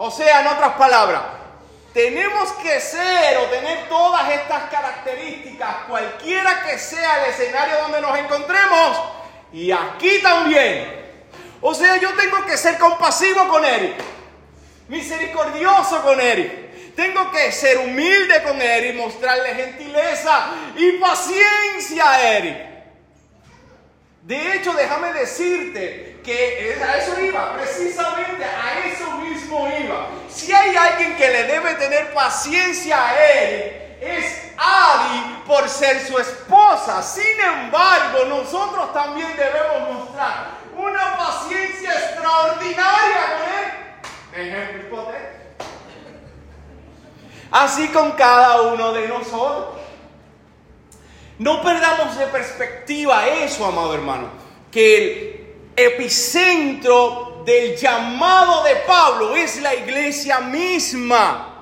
O 0.00 0.12
sea, 0.12 0.42
en 0.42 0.46
otras 0.46 0.74
palabras, 0.74 1.22
tenemos 1.92 2.52
que 2.62 2.80
ser 2.80 3.36
o 3.38 3.46
tener 3.46 3.88
todas 3.88 4.30
estas 4.30 4.70
características, 4.70 5.86
cualquiera 5.88 6.62
que 6.62 6.78
sea 6.78 7.24
el 7.24 7.32
escenario 7.32 7.78
donde 7.82 8.00
nos 8.00 8.16
encontremos, 8.16 9.00
y 9.52 9.72
aquí 9.72 10.20
también. 10.22 11.04
O 11.60 11.74
sea, 11.74 11.96
yo 11.96 12.12
tengo 12.12 12.46
que 12.46 12.56
ser 12.56 12.78
compasivo 12.78 13.48
con 13.48 13.64
Eric, 13.64 13.96
misericordioso 14.86 16.00
con 16.02 16.20
Eric. 16.20 16.94
Tengo 16.94 17.32
que 17.32 17.50
ser 17.50 17.78
humilde 17.78 18.40
con 18.44 18.62
Eric, 18.62 18.94
mostrarle 18.94 19.52
gentileza 19.56 20.50
y 20.76 20.92
paciencia 20.92 22.08
a 22.08 22.28
Eric. 22.36 22.56
De 24.22 24.54
hecho, 24.54 24.72
déjame 24.74 25.12
decirte 25.12 26.17
a 26.32 26.96
eso 26.98 27.20
iba, 27.20 27.54
precisamente 27.54 28.44
a 28.44 28.86
eso 28.86 29.10
mismo 29.18 29.68
iba. 29.68 30.08
Si 30.28 30.52
hay 30.52 30.76
alguien 30.76 31.16
que 31.16 31.28
le 31.28 31.42
debe 31.44 31.74
tener 31.74 32.12
paciencia 32.12 33.08
a 33.08 33.32
él, 33.32 33.96
es 34.00 34.52
Adi 34.56 35.42
por 35.46 35.68
ser 35.68 36.00
su 36.06 36.18
esposa. 36.18 37.02
Sin 37.02 37.40
embargo, 37.40 38.24
nosotros 38.28 38.92
también 38.92 39.36
debemos 39.36 39.94
mostrar 39.94 40.58
una 40.76 41.16
paciencia 41.16 41.92
extraordinaria 41.92 42.84
con 43.38 44.42
él. 44.42 44.46
Ejemplo 44.46 44.82
hipotético. 44.82 45.38
Así 47.50 47.88
con 47.88 48.12
cada 48.12 48.62
uno 48.62 48.92
de 48.92 49.08
nosotros. 49.08 49.78
No 51.38 51.62
perdamos 51.62 52.16
de 52.18 52.26
perspectiva 52.26 53.28
eso, 53.28 53.64
amado 53.64 53.94
hermano, 53.94 54.28
que 54.72 55.37
epicentro 55.78 57.42
del 57.44 57.76
llamado 57.76 58.64
de 58.64 58.76
Pablo 58.76 59.34
es 59.36 59.60
la 59.60 59.74
iglesia 59.74 60.40
misma. 60.40 61.54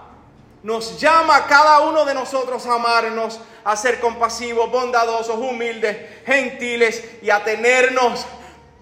Nos 0.62 0.98
llama 0.98 1.36
a 1.36 1.46
cada 1.46 1.80
uno 1.80 2.04
de 2.04 2.14
nosotros 2.14 2.66
a 2.66 2.74
amarnos, 2.74 3.38
a 3.62 3.76
ser 3.76 4.00
compasivos, 4.00 4.70
bondadosos, 4.70 5.36
humildes, 5.36 6.24
gentiles 6.24 7.04
y 7.22 7.30
a 7.30 7.44
tenernos 7.44 8.26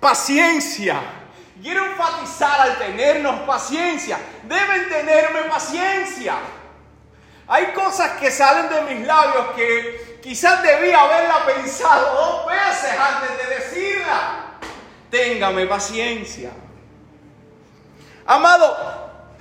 paciencia. 0.01 1.01
Quiero 1.61 1.85
enfatizar 1.85 2.61
al 2.61 2.79
tenernos 2.79 3.41
paciencia. 3.41 4.19
Deben 4.45 4.89
tenerme 4.89 5.43
paciencia. 5.43 6.37
Hay 7.47 7.67
cosas 7.73 8.13
que 8.19 8.31
salen 8.31 8.69
de 8.71 8.95
mis 8.95 9.07
labios 9.07 9.47
que 9.55 10.21
quizás 10.23 10.63
debía 10.63 11.01
haberla 11.03 11.45
pensado 11.45 12.15
dos 12.15 12.47
veces 12.47 12.99
antes 12.99 13.49
de. 13.49 13.54
Téngame 15.15 15.67
paciencia. 15.67 16.51
Amado, 18.27 18.77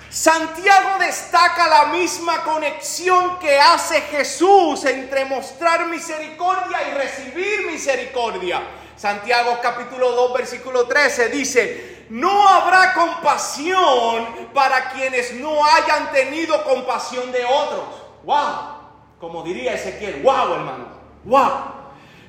Santiago 0.07 0.99
destaca 0.99 1.67
la 1.67 1.85
misma 1.85 2.43
conexión 2.43 3.39
que 3.39 3.59
hace 3.59 4.01
Jesús 4.01 4.85
entre 4.85 5.25
mostrar 5.25 5.87
misericordia 5.87 6.77
y 6.89 6.93
recibir 6.93 7.65
misericordia. 7.65 8.61
Santiago 8.95 9.57
capítulo 9.63 10.11
2 10.11 10.33
versículo 10.35 10.85
13 10.85 11.29
dice, 11.29 12.05
no 12.11 12.47
habrá 12.47 12.93
compasión 12.93 14.49
para 14.53 14.91
quienes 14.91 15.33
no 15.33 15.65
hayan 15.65 16.11
tenido 16.11 16.63
compasión 16.65 17.31
de 17.31 17.45
otros. 17.45 17.85
¡Wow! 18.25 18.77
Como 19.19 19.41
diría 19.41 19.73
Ezequiel, 19.73 20.21
¡wow 20.21 20.53
hermano! 20.53 20.87
¡Wow! 21.23 21.82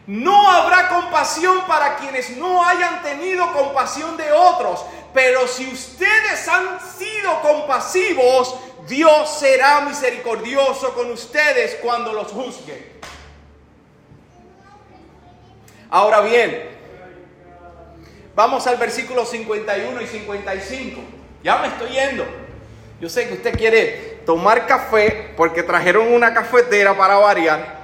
No 0.07 0.51
habrá 0.51 0.89
compasión 0.89 1.63
para 1.67 1.97
quienes 1.97 2.37
no 2.37 2.65
hayan 2.65 3.03
tenido 3.03 3.51
compasión 3.53 4.17
de 4.17 4.31
otros. 4.33 4.85
Pero 5.15 5.47
si 5.49 5.67
ustedes 5.67 6.47
han 6.49 6.79
sido 6.81 7.41
compasivos, 7.41 8.57
Dios 8.87 9.39
será 9.39 9.81
misericordioso 9.81 10.93
con 10.93 11.11
ustedes 11.11 11.77
cuando 11.77 12.13
los 12.13 12.33
juzgue. 12.33 12.93
Ahora 15.89 16.21
bien, 16.21 16.71
vamos 18.35 18.67
al 18.67 18.77
versículo 18.77 19.25
51 19.25 20.03
y 20.03 20.07
55. 20.07 21.01
Ya 21.43 21.59
me 21.59 21.69
estoy 21.69 21.91
yendo. 21.91 22.27
Yo 23.01 23.09
sé 23.09 23.29
que 23.29 23.35
usted 23.35 23.57
quiere 23.57 24.21
tomar 24.27 24.67
café 24.67 25.33
porque 25.37 25.63
trajeron 25.63 26.13
una 26.13 26.35
cafetera 26.35 26.97
para 26.97 27.17
variar 27.17 27.84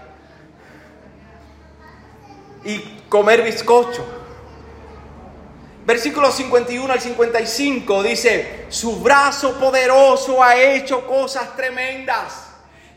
y 2.64 2.78
comer 3.08 3.42
bizcocho. 3.42 4.04
Versículos 5.84 6.34
51 6.34 6.92
al 6.92 7.00
55 7.00 8.02
dice, 8.02 8.66
su 8.68 9.00
brazo 9.00 9.58
poderoso 9.58 10.42
ha 10.42 10.56
hecho 10.56 11.06
cosas 11.06 11.56
tremendas, 11.56 12.48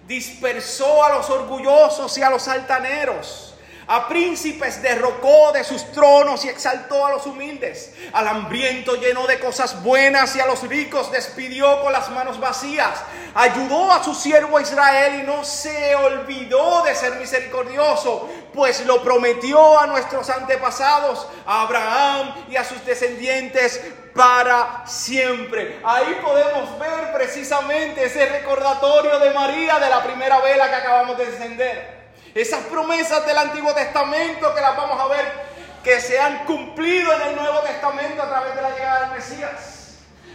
dispersó 0.08 1.04
a 1.04 1.16
los 1.16 1.30
orgullosos 1.30 2.18
y 2.18 2.22
a 2.22 2.30
los 2.30 2.48
altaneros 2.48 3.54
a 3.88 4.08
príncipes 4.08 4.82
derrocó 4.82 5.52
de 5.52 5.64
sus 5.64 5.92
tronos 5.92 6.46
y 6.46 6.50
exaltó 6.50 7.06
a 7.06 7.12
los 7.12 7.26
humildes. 7.26 7.94
Al 8.14 8.28
hambriento 8.28 8.96
llenó 8.96 9.28
de 9.28 9.40
cosas 9.40 9.84
buenas 9.84 10.36
y 10.36 10.40
a 10.40 10.46
los 10.46 10.64
ricos 10.68 11.12
despidió 11.12 11.82
con 11.82 11.92
las 11.92 12.10
manos 12.10 12.40
vacías. 12.40 13.02
Ayudó 13.36 13.92
a 13.92 14.04
su 14.04 14.16
siervo 14.16 14.60
Israel 14.60 15.22
y 15.22 15.28
no 15.28 15.44
se 15.44 15.96
olvidó 15.96 16.84
de 16.84 16.96
ser 16.96 17.16
misericordioso, 17.16 18.30
pues 18.54 18.86
lo 18.86 19.04
prometió 19.04 19.80
a 19.80 19.88
nuestros 19.88 20.30
antepasados, 20.30 21.28
a 21.46 21.62
Abraham 21.62 22.46
y 22.50 22.56
a 22.56 22.64
sus 22.64 22.86
descendientes 22.86 23.82
para 24.14 24.86
siempre. 24.86 25.80
Ahí 25.84 26.20
podemos 26.24 26.78
ver 26.80 27.14
precisamente 27.14 28.06
ese 28.06 28.26
recordatorio 28.28 29.20
de 29.20 29.32
María 29.32 29.80
de 29.80 29.90
la 29.90 30.04
primera 30.04 30.40
vela 30.40 30.70
que 30.70 30.76
acabamos 30.76 31.18
de 31.18 31.26
descender. 31.26 32.04
Esas 32.36 32.64
promesas 32.66 33.26
del 33.26 33.38
Antiguo 33.38 33.74
Testamento 33.74 34.54
que 34.54 34.62
las 34.62 34.76
vamos 34.76 35.00
a 35.00 35.08
ver 35.08 35.54
que 35.84 36.00
se 36.00 36.20
han 36.20 36.46
cumplido 36.46 37.14
en 37.14 37.22
el 37.22 37.36
Nuevo 37.36 37.60
Testamento 37.60 38.24
a 38.24 38.30
través 38.30 38.56
de 38.56 38.62
la 38.62 38.70
llegada 38.70 39.00
del 39.02 39.12
Mesías. 39.12 39.83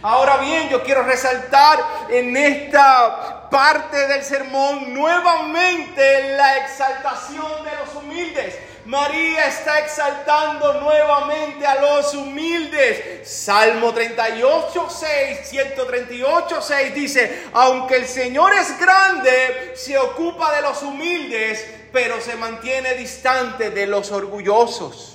Ahora 0.01 0.37
bien, 0.37 0.69
yo 0.69 0.81
quiero 0.81 1.03
resaltar 1.03 2.07
en 2.09 2.35
esta 2.37 3.49
parte 3.49 4.07
del 4.07 4.23
sermón 4.23 4.93
nuevamente 4.93 6.35
la 6.37 6.57
exaltación 6.57 7.65
de 7.65 7.71
los 7.75 7.95
humildes. 7.95 8.55
María 8.85 9.45
está 9.45 9.79
exaltando 9.79 10.81
nuevamente 10.81 11.67
a 11.67 11.81
los 11.81 12.13
humildes. 12.13 13.29
Salmo 13.29 13.93
38, 13.93 14.87
6, 14.89 15.39
138, 15.43 16.61
6 16.61 16.95
dice, 16.95 17.43
aunque 17.51 17.97
el 17.97 18.07
Señor 18.07 18.53
es 18.53 18.79
grande, 18.79 19.73
se 19.75 19.97
ocupa 19.97 20.55
de 20.55 20.61
los 20.61 20.81
humildes, 20.81 21.65
pero 21.91 22.21
se 22.21 22.37
mantiene 22.37 22.93
distante 22.93 23.69
de 23.69 23.85
los 23.85 24.11
orgullosos. 24.11 25.08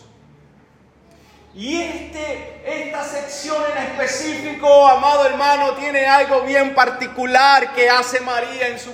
Y 1.57 1.81
este, 1.81 2.62
esta 2.67 3.05
sección 3.05 3.62
en 3.77 3.85
específico, 3.85 4.88
amado 4.88 5.27
hermano, 5.27 5.75
tiene 5.75 6.05
algo 6.05 6.40
bien 6.40 6.75
particular 6.75 7.73
que 7.75 7.88
hace 7.88 8.21
María 8.21 8.67
en 8.67 8.79
su, 8.81 8.93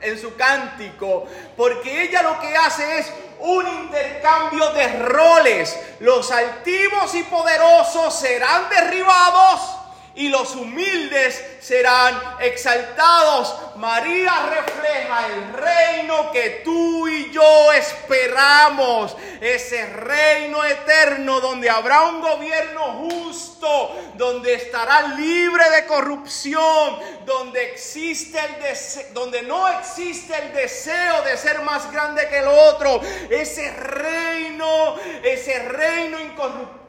en 0.00 0.18
su 0.18 0.34
cántico, 0.34 1.28
porque 1.56 2.02
ella 2.02 2.22
lo 2.22 2.40
que 2.40 2.56
hace 2.56 2.98
es 2.98 3.12
un 3.38 3.68
intercambio 3.68 4.70
de 4.70 4.98
roles. 4.98 5.78
Los 6.00 6.32
altivos 6.32 7.14
y 7.14 7.22
poderosos 7.22 8.18
serán 8.18 8.68
derribados 8.68 9.75
y 10.16 10.30
los 10.30 10.56
humildes 10.56 11.44
serán 11.60 12.18
exaltados. 12.40 13.54
María 13.76 14.32
refleja 14.46 15.26
el 15.26 15.52
reino 15.52 16.32
que 16.32 16.62
tú 16.64 17.06
y 17.06 17.30
yo 17.30 17.72
esperamos, 17.72 19.14
ese 19.40 19.86
reino 19.86 20.64
eterno 20.64 21.40
donde 21.40 21.68
habrá 21.68 22.04
un 22.04 22.22
gobierno 22.22 23.08
justo, 23.10 23.94
donde 24.14 24.54
estará 24.54 25.08
libre 25.08 25.68
de 25.70 25.84
corrupción, 25.84 26.98
donde 27.26 27.72
existe 27.72 28.38
el 28.38 29.12
donde 29.12 29.42
no 29.42 29.68
existe 29.68 30.34
el 30.34 30.52
deseo 30.54 31.22
de 31.22 31.36
ser 31.36 31.60
más 31.60 31.92
grande 31.92 32.26
que 32.28 32.38
el 32.38 32.48
otro, 32.48 33.00
ese 33.28 33.70
reino, 33.72 34.96
ese 35.22 35.58
reino 35.68 36.18
incorruptible 36.18 36.85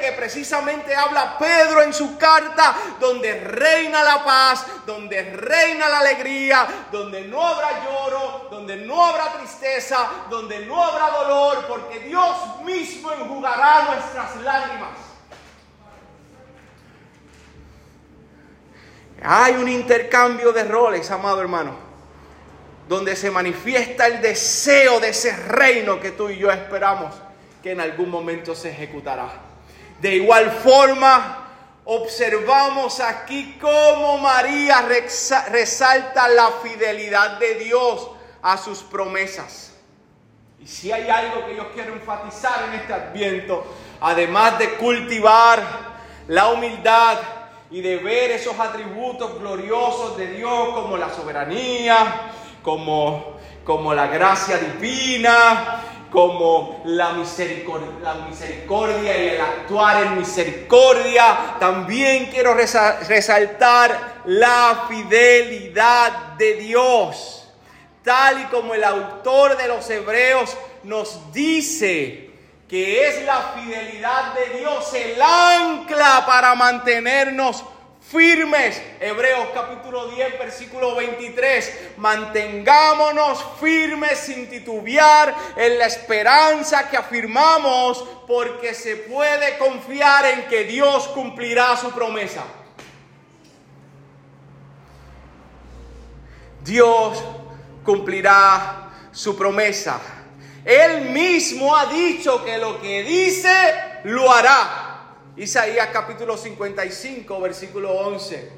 que 0.00 0.12
precisamente 0.16 0.94
habla 0.94 1.36
Pedro 1.38 1.82
en 1.82 1.92
su 1.92 2.16
carta, 2.16 2.74
donde 2.98 3.40
reina 3.40 4.02
la 4.02 4.24
paz, 4.24 4.66
donde 4.86 5.22
reina 5.22 5.88
la 5.88 6.00
alegría, 6.00 6.66
donde 6.90 7.22
no 7.22 7.46
habrá 7.46 7.84
lloro, 7.84 8.48
donde 8.50 8.76
no 8.76 9.04
habrá 9.04 9.32
tristeza, 9.34 10.08
donde 10.30 10.64
no 10.66 10.82
habrá 10.82 11.10
dolor, 11.10 11.66
porque 11.68 12.00
Dios 12.00 12.60
mismo 12.64 13.12
enjugará 13.12 13.84
nuestras 13.94 14.36
lágrimas. 14.36 14.90
Hay 19.24 19.54
un 19.54 19.68
intercambio 19.68 20.52
de 20.52 20.64
roles, 20.64 21.10
amado 21.10 21.40
hermano, 21.40 21.76
donde 22.88 23.14
se 23.14 23.30
manifiesta 23.30 24.06
el 24.06 24.20
deseo 24.20 24.98
de 24.98 25.10
ese 25.10 25.36
reino 25.36 26.00
que 26.00 26.10
tú 26.10 26.28
y 26.28 26.38
yo 26.38 26.50
esperamos 26.50 27.14
que 27.62 27.72
en 27.72 27.80
algún 27.80 28.10
momento 28.10 28.54
se 28.54 28.70
ejecutará. 28.70 29.30
De 30.00 30.16
igual 30.16 30.50
forma, 30.50 31.48
observamos 31.84 33.00
aquí 33.00 33.56
cómo 33.60 34.18
María 34.18 34.82
resalta 34.82 36.28
la 36.28 36.50
fidelidad 36.62 37.38
de 37.38 37.54
Dios 37.54 38.10
a 38.42 38.56
sus 38.56 38.78
promesas. 38.78 39.72
Y 40.60 40.66
si 40.66 40.92
hay 40.92 41.08
algo 41.08 41.46
que 41.46 41.56
yo 41.56 41.72
quiero 41.72 41.92
enfatizar 41.94 42.64
en 42.68 42.74
este 42.80 42.92
adviento, 42.92 43.64
además 44.00 44.58
de 44.58 44.74
cultivar 44.74 45.60
la 46.28 46.48
humildad 46.48 47.18
y 47.70 47.80
de 47.80 47.96
ver 47.96 48.30
esos 48.32 48.58
atributos 48.58 49.38
gloriosos 49.40 50.16
de 50.16 50.28
Dios 50.28 50.68
como 50.74 50.96
la 50.96 51.10
soberanía, 51.10 52.30
como, 52.62 53.38
como 53.64 53.92
la 53.92 54.06
gracia 54.06 54.58
divina, 54.58 55.81
como 56.12 56.82
la 56.84 57.14
misericordia, 57.14 59.18
y 59.18 59.28
el 59.30 59.40
actuar 59.40 60.04
en 60.04 60.18
misericordia. 60.18 61.56
También 61.58 62.26
quiero 62.26 62.54
resaltar 62.54 64.20
la 64.26 64.84
fidelidad 64.88 66.34
de 66.36 66.54
Dios, 66.54 67.48
tal 68.04 68.42
y 68.42 68.44
como 68.44 68.74
el 68.74 68.84
autor 68.84 69.56
de 69.56 69.68
los 69.68 69.88
Hebreos 69.88 70.56
nos 70.84 71.32
dice 71.32 72.30
que 72.68 73.08
es 73.08 73.24
la 73.24 73.54
fidelidad 73.54 74.34
de 74.34 74.58
Dios 74.58 74.92
el 74.94 75.20
ancla 75.20 76.24
para 76.26 76.54
mantenernos 76.54 77.64
firmes. 78.12 78.80
Hebreos 79.00 79.48
capítulo 79.54 80.08
10, 80.08 80.38
versículo 80.38 80.94
23. 80.94 81.94
Mantengámonos 81.96 83.42
firmes 83.58 84.18
sin 84.18 84.48
titubear 84.50 85.34
en 85.56 85.78
la 85.78 85.86
esperanza 85.86 86.90
que 86.90 86.98
afirmamos, 86.98 88.04
porque 88.28 88.74
se 88.74 88.96
puede 88.96 89.56
confiar 89.56 90.26
en 90.26 90.42
que 90.48 90.64
Dios 90.64 91.08
cumplirá 91.08 91.74
su 91.76 91.90
promesa. 91.92 92.44
Dios 96.62 97.18
cumplirá 97.82 98.90
su 99.10 99.36
promesa. 99.36 99.98
Él 100.64 101.10
mismo 101.10 101.74
ha 101.74 101.86
dicho 101.86 102.44
que 102.44 102.58
lo 102.58 102.80
que 102.80 103.02
dice 103.02 103.74
lo 104.04 104.30
hará. 104.30 104.81
Isaías 105.36 105.88
capítulo 105.92 106.36
55, 106.36 107.40
versículo 107.40 107.92
11. 107.92 108.50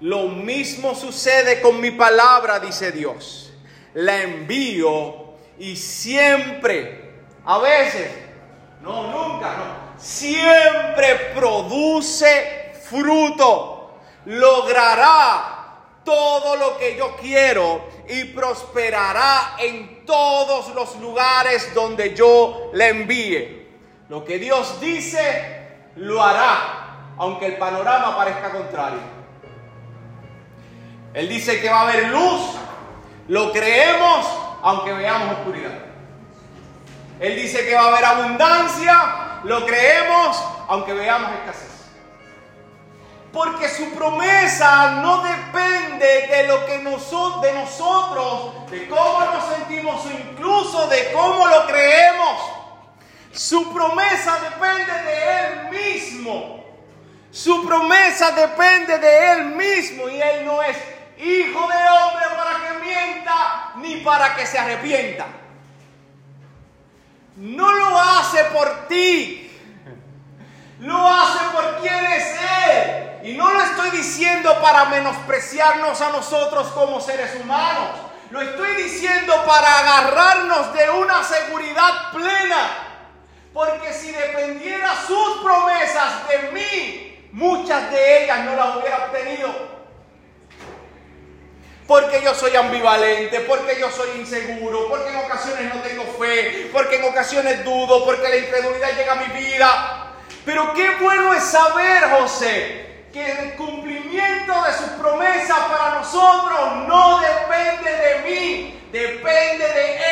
Lo 0.00 0.28
mismo 0.28 0.94
sucede 0.94 1.62
con 1.62 1.80
mi 1.80 1.90
palabra, 1.92 2.60
dice 2.60 2.92
Dios. 2.92 3.54
La 3.94 4.22
envío 4.22 5.32
y 5.58 5.74
siempre, 5.74 7.14
a 7.46 7.58
veces, 7.58 8.10
no, 8.82 9.04
nunca, 9.04 9.56
no, 9.56 9.98
siempre 9.98 11.32
produce 11.34 12.74
fruto. 12.90 13.94
Logrará 14.26 15.78
todo 16.04 16.56
lo 16.56 16.76
que 16.76 16.94
yo 16.94 17.16
quiero 17.16 17.88
y 18.06 18.24
prosperará 18.24 19.56
en 19.58 20.04
todos 20.04 20.74
los 20.74 20.96
lugares 21.00 21.72
donde 21.72 22.14
yo 22.14 22.70
le 22.74 22.88
envíe. 22.88 23.66
Lo 24.10 24.24
que 24.24 24.38
Dios 24.38 24.78
dice, 24.78 25.65
lo 25.96 26.22
hará, 26.22 27.14
aunque 27.18 27.46
el 27.46 27.56
panorama 27.56 28.16
parezca 28.16 28.50
contrario. 28.50 29.00
Él 31.14 31.28
dice 31.28 31.60
que 31.60 31.70
va 31.70 31.80
a 31.80 31.82
haber 31.88 32.08
luz, 32.08 32.42
lo 33.28 33.52
creemos, 33.52 34.26
aunque 34.62 34.92
veamos 34.92 35.38
oscuridad. 35.38 35.72
Él 37.18 37.36
dice 37.36 37.66
que 37.66 37.74
va 37.74 37.84
a 37.84 37.88
haber 37.88 38.04
abundancia, 38.04 39.40
lo 39.44 39.64
creemos, 39.64 40.44
aunque 40.68 40.92
veamos 40.92 41.30
escasez. 41.32 41.86
Porque 43.32 43.68
su 43.68 43.90
promesa 43.92 45.00
no 45.02 45.22
depende 45.22 46.26
de 46.26 46.46
lo 46.46 46.66
que 46.66 46.78
nosotros, 46.78 47.42
de 47.42 47.52
nosotros, 47.54 48.70
de 48.70 48.86
cómo 48.88 49.20
nos 49.32 49.44
sentimos 49.54 50.04
incluso 50.06 50.86
de 50.88 51.12
cómo 51.12 51.46
lo 51.46 51.66
creemos. 51.66 52.55
Su 53.36 53.70
promesa 53.70 54.38
depende 54.40 54.92
de 54.92 55.40
Él 55.40 55.68
mismo. 55.70 56.64
Su 57.30 57.66
promesa 57.66 58.30
depende 58.30 58.98
de 58.98 59.32
Él 59.32 59.44
mismo 59.46 60.08
y 60.08 60.20
Él 60.20 60.46
no 60.46 60.62
es 60.62 60.76
hijo 61.18 61.68
de 61.68 61.76
hombre 61.76 62.26
para 62.34 62.60
que 62.60 62.84
mienta 62.84 63.72
ni 63.76 63.96
para 63.96 64.34
que 64.36 64.46
se 64.46 64.58
arrepienta. 64.58 65.26
No 67.36 67.70
lo 67.74 68.00
hace 68.00 68.42
por 68.44 68.88
ti. 68.88 69.52
Lo 70.80 71.06
hace 71.06 71.44
por 71.52 71.80
quien 71.82 72.06
es 72.06 72.36
Él. 72.70 73.30
Y 73.32 73.36
no 73.36 73.52
lo 73.52 73.60
estoy 73.60 73.90
diciendo 73.90 74.58
para 74.62 74.86
menospreciarnos 74.86 76.00
a 76.00 76.08
nosotros 76.08 76.68
como 76.68 77.02
seres 77.02 77.38
humanos. 77.38 77.90
Lo 78.30 78.40
estoy 78.40 78.76
diciendo 78.76 79.34
para 79.46 79.78
agarrarnos 79.80 80.72
de 80.72 80.88
una 80.88 81.22
seguridad 81.22 82.12
plena 82.12 82.85
porque 83.56 83.90
si 83.90 84.12
dependiera 84.12 84.94
sus 85.06 85.38
promesas 85.42 86.28
de 86.28 86.52
mí, 86.52 87.28
muchas 87.32 87.90
de 87.90 88.24
ellas 88.24 88.40
no 88.44 88.54
las 88.54 88.76
hubiera 88.76 89.06
obtenido. 89.06 89.48
Porque 91.86 92.20
yo 92.22 92.34
soy 92.34 92.54
ambivalente, 92.54 93.40
porque 93.40 93.80
yo 93.80 93.90
soy 93.90 94.20
inseguro, 94.20 94.90
porque 94.90 95.08
en 95.08 95.16
ocasiones 95.16 95.74
no 95.74 95.80
tengo 95.80 96.04
fe, 96.20 96.68
porque 96.70 96.96
en 96.96 97.04
ocasiones 97.04 97.64
dudo, 97.64 98.04
porque 98.04 98.28
la 98.28 98.36
incredulidad 98.36 98.94
llega 98.94 99.12
a 99.12 99.26
mi 99.26 99.40
vida. 99.40 100.12
Pero 100.44 100.74
qué 100.74 100.90
bueno 101.00 101.32
es 101.32 101.42
saber, 101.42 102.10
José, 102.10 103.06
que 103.10 103.24
el 103.24 103.54
cumplimiento 103.54 104.52
de 104.64 104.72
sus 104.74 104.90
promesas 105.00 105.60
para 105.60 105.94
nosotros 105.94 106.86
no 106.86 107.20
depende 107.20 107.90
de 107.90 108.18
mí, 108.18 108.76
Depende 108.96 109.66
de 109.66 109.96
Él, 109.96 110.05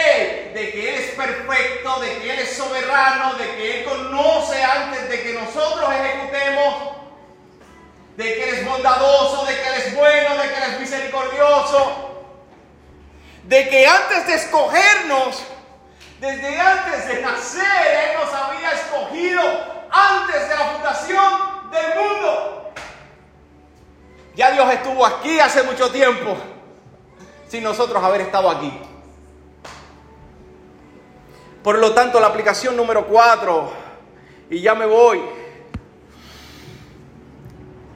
de 0.55 0.71
que 0.71 0.89
Él 0.89 1.03
es 1.03 1.11
perfecto, 1.11 1.99
de 1.99 2.19
que 2.19 2.33
Él 2.33 2.39
es 2.39 2.57
soberano, 2.57 3.35
de 3.35 3.57
que 3.57 3.81
Él 3.81 3.85
conoce 3.85 4.63
antes 4.63 5.09
de 5.09 5.23
que 5.23 5.33
nosotros 5.35 5.91
ejecutemos, 5.93 6.75
de 8.17 8.25
que 8.25 8.49
Él 8.49 8.55
es 8.55 8.65
bondadoso, 8.65 9.45
de 9.47 9.55
que 9.55 9.67
Él 9.67 9.75
es 9.75 9.97
bueno, 9.97 10.37
de 10.37 10.49
que 10.49 10.57
Él 10.57 10.63
es 10.71 10.81
misericordioso, 10.81 12.11
de 13.43 13.69
que 13.69 13.87
antes 13.87 14.27
de 14.29 14.35
escogernos, 14.35 15.43
desde 16.21 16.61
antes 16.61 17.09
de 17.09 17.21
nacer, 17.21 17.87
Él 17.87 18.21
nos 18.21 18.33
había 18.33 18.71
escogido 18.71 19.43
antes 19.91 20.49
de 20.49 20.55
la 20.55 20.65
fundación 20.67 21.71
del 21.73 22.01
mundo. 22.01 22.73
Ya 24.37 24.53
Dios 24.53 24.73
estuvo 24.73 25.05
aquí 25.05 25.41
hace 25.41 25.65
mucho 25.65 25.91
tiempo 25.91 26.37
sin 27.49 27.65
nosotros 27.65 28.03
haber 28.03 28.21
estado 28.21 28.51
aquí. 28.51 28.94
Por 31.65 31.79
lo 31.79 31.95
tanto, 31.95 32.21
la 32.21 32.27
aplicación 32.27 32.77
número 32.77 33.07
cuatro, 33.07 33.73
y 34.51 34.61
ya 34.61 34.75
me 34.75 34.85
voy, 34.85 35.19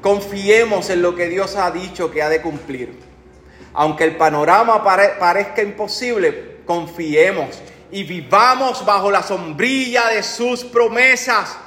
confiemos 0.00 0.88
en 0.88 1.02
lo 1.02 1.14
que 1.14 1.28
Dios 1.28 1.54
ha 1.54 1.70
dicho 1.70 2.10
que 2.10 2.22
ha 2.22 2.30
de 2.30 2.40
cumplir. 2.40 2.98
Aunque 3.74 4.04
el 4.04 4.16
panorama 4.16 4.82
parezca 4.82 5.62
imposible, 5.62 6.62
confiemos 6.64 7.60
y 7.92 8.04
vivamos 8.04 8.86
bajo 8.86 9.10
la 9.10 9.22
sombrilla 9.22 10.08
de 10.08 10.22
sus 10.22 10.64
promesas, 10.64 11.58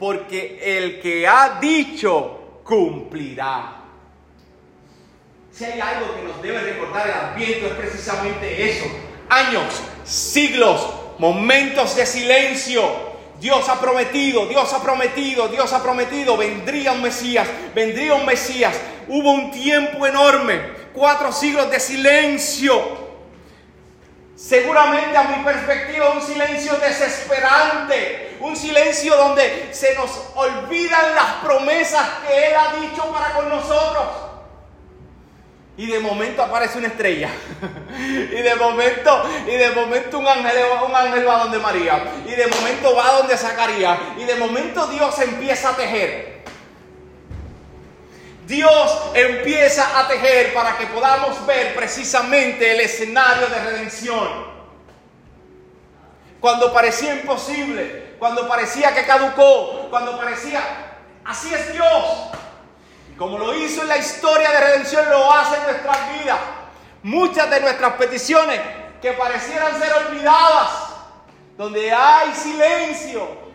porque 0.00 0.58
el 0.60 1.00
que 1.00 1.28
ha 1.28 1.60
dicho 1.60 2.60
cumplirá. 2.64 3.84
Si 5.52 5.64
hay 5.64 5.80
algo 5.80 6.12
que 6.16 6.22
nos 6.24 6.42
debe 6.42 6.58
recordar 6.58 7.06
el 7.06 7.14
Adviento 7.14 7.66
es 7.66 7.72
precisamente 7.74 8.68
eso. 8.68 8.86
Años, 9.28 9.80
siglos, 10.04 11.05
momentos 11.18 11.96
de 11.96 12.06
silencio. 12.06 13.16
Dios 13.40 13.68
ha 13.68 13.78
prometido, 13.78 14.46
Dios 14.46 14.72
ha 14.72 14.82
prometido, 14.82 15.48
Dios 15.48 15.72
ha 15.72 15.82
prometido, 15.82 16.36
vendría 16.36 16.92
un 16.92 17.02
Mesías, 17.02 17.46
vendría 17.74 18.14
un 18.14 18.24
Mesías. 18.24 18.74
Hubo 19.08 19.30
un 19.30 19.50
tiempo 19.50 20.06
enorme, 20.06 20.60
cuatro 20.94 21.32
siglos 21.32 21.70
de 21.70 21.78
silencio. 21.78 23.06
Seguramente 24.34 25.16
a 25.16 25.22
mi 25.24 25.44
perspectiva 25.44 26.10
un 26.10 26.22
silencio 26.22 26.74
desesperante, 26.76 28.36
un 28.40 28.56
silencio 28.56 29.16
donde 29.16 29.70
se 29.72 29.94
nos 29.94 30.10
olvidan 30.34 31.14
las 31.14 31.34
promesas 31.42 32.06
que 32.26 32.48
Él 32.48 32.54
ha 32.54 32.80
dicho 32.80 33.10
para 33.12 33.32
con 33.34 33.48
nosotros. 33.48 34.25
Y 35.78 35.86
de 35.86 35.98
momento 36.00 36.42
aparece 36.42 36.78
una 36.78 36.88
estrella. 36.88 37.28
y 37.98 38.42
de 38.42 38.54
momento, 38.54 39.22
y 39.46 39.56
de 39.56 39.70
momento 39.70 40.18
un 40.18 40.26
ángel, 40.26 40.64
un 40.86 40.94
ángel 40.94 41.28
va 41.28 41.38
donde 41.40 41.58
María. 41.58 42.02
Y 42.26 42.30
de 42.30 42.46
momento 42.46 42.96
va 42.96 43.12
donde 43.18 43.36
Zacarías. 43.36 43.98
Y 44.16 44.24
de 44.24 44.36
momento 44.36 44.86
Dios 44.86 45.18
empieza 45.18 45.70
a 45.70 45.76
tejer. 45.76 46.36
Dios 48.46 49.10
empieza 49.12 49.98
a 49.98 50.06
tejer 50.08 50.54
para 50.54 50.78
que 50.78 50.86
podamos 50.86 51.44
ver 51.46 51.74
precisamente 51.74 52.72
el 52.72 52.80
escenario 52.80 53.48
de 53.48 53.58
redención. 53.58 54.56
Cuando 56.40 56.72
parecía 56.72 57.14
imposible, 57.14 58.14
cuando 58.18 58.46
parecía 58.46 58.94
que 58.94 59.04
caducó, 59.04 59.88
cuando 59.90 60.16
parecía, 60.16 60.62
así 61.24 61.52
es 61.52 61.72
Dios. 61.72 62.30
Como 63.18 63.38
lo 63.38 63.54
hizo 63.54 63.80
en 63.82 63.88
la 63.88 63.96
historia 63.96 64.50
de 64.50 64.60
redención, 64.60 65.08
lo 65.08 65.32
hace 65.32 65.56
en 65.56 65.62
nuestras 65.62 66.12
vidas. 66.12 66.38
Muchas 67.02 67.48
de 67.50 67.60
nuestras 67.60 67.92
peticiones 67.94 68.60
que 69.00 69.12
parecieran 69.12 69.80
ser 69.80 69.92
olvidadas, 69.92 70.70
donde 71.56 71.92
hay 71.92 72.34
silencio. 72.34 73.46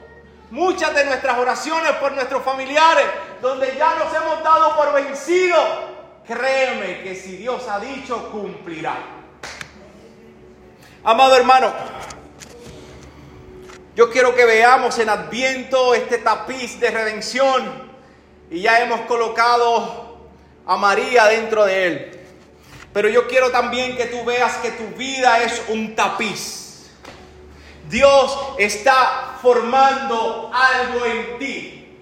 Muchas 0.50 0.94
de 0.96 1.06
nuestras 1.06 1.38
oraciones 1.38 1.92
por 1.94 2.12
nuestros 2.14 2.44
familiares, 2.44 3.06
donde 3.42 3.76
ya 3.78 3.94
nos 3.96 4.14
hemos 4.14 4.44
dado 4.44 4.76
por 4.76 4.94
vencidos. 4.94 5.64
Créeme 6.26 7.04
que 7.04 7.16
si 7.16 7.38
Dios 7.38 7.68
ha 7.68 7.80
dicho, 7.80 8.32
cumplirá. 8.32 8.96
Amado 11.04 11.36
hermano, 11.36 11.72
yo 13.96 14.10
quiero 14.10 14.34
que 14.34 14.46
veamos 14.46 14.98
en 15.00 15.10
Adviento 15.10 15.94
este 15.94 16.18
tapiz 16.18 16.80
de 16.80 16.92
redención 16.92 17.91
y 18.52 18.62
ya 18.62 18.82
hemos 18.82 19.02
colocado 19.02 20.28
a 20.66 20.76
María 20.76 21.26
dentro 21.28 21.66
de 21.66 21.88
él. 21.88 22.20
Pero 22.94 23.08
yo 23.08 23.28
quiero 23.28 23.50
también 23.50 23.96
que 23.96 24.08
tú 24.08 24.26
veas 24.26 24.58
que 24.58 24.72
tu 24.72 24.88
vida 24.98 25.42
es 25.42 25.64
un 25.70 25.96
tapiz. 25.96 26.90
Dios 27.90 28.38
está 28.58 29.38
formando 29.42 30.52
algo 30.54 31.06
en 31.06 31.40
ti. 31.40 31.98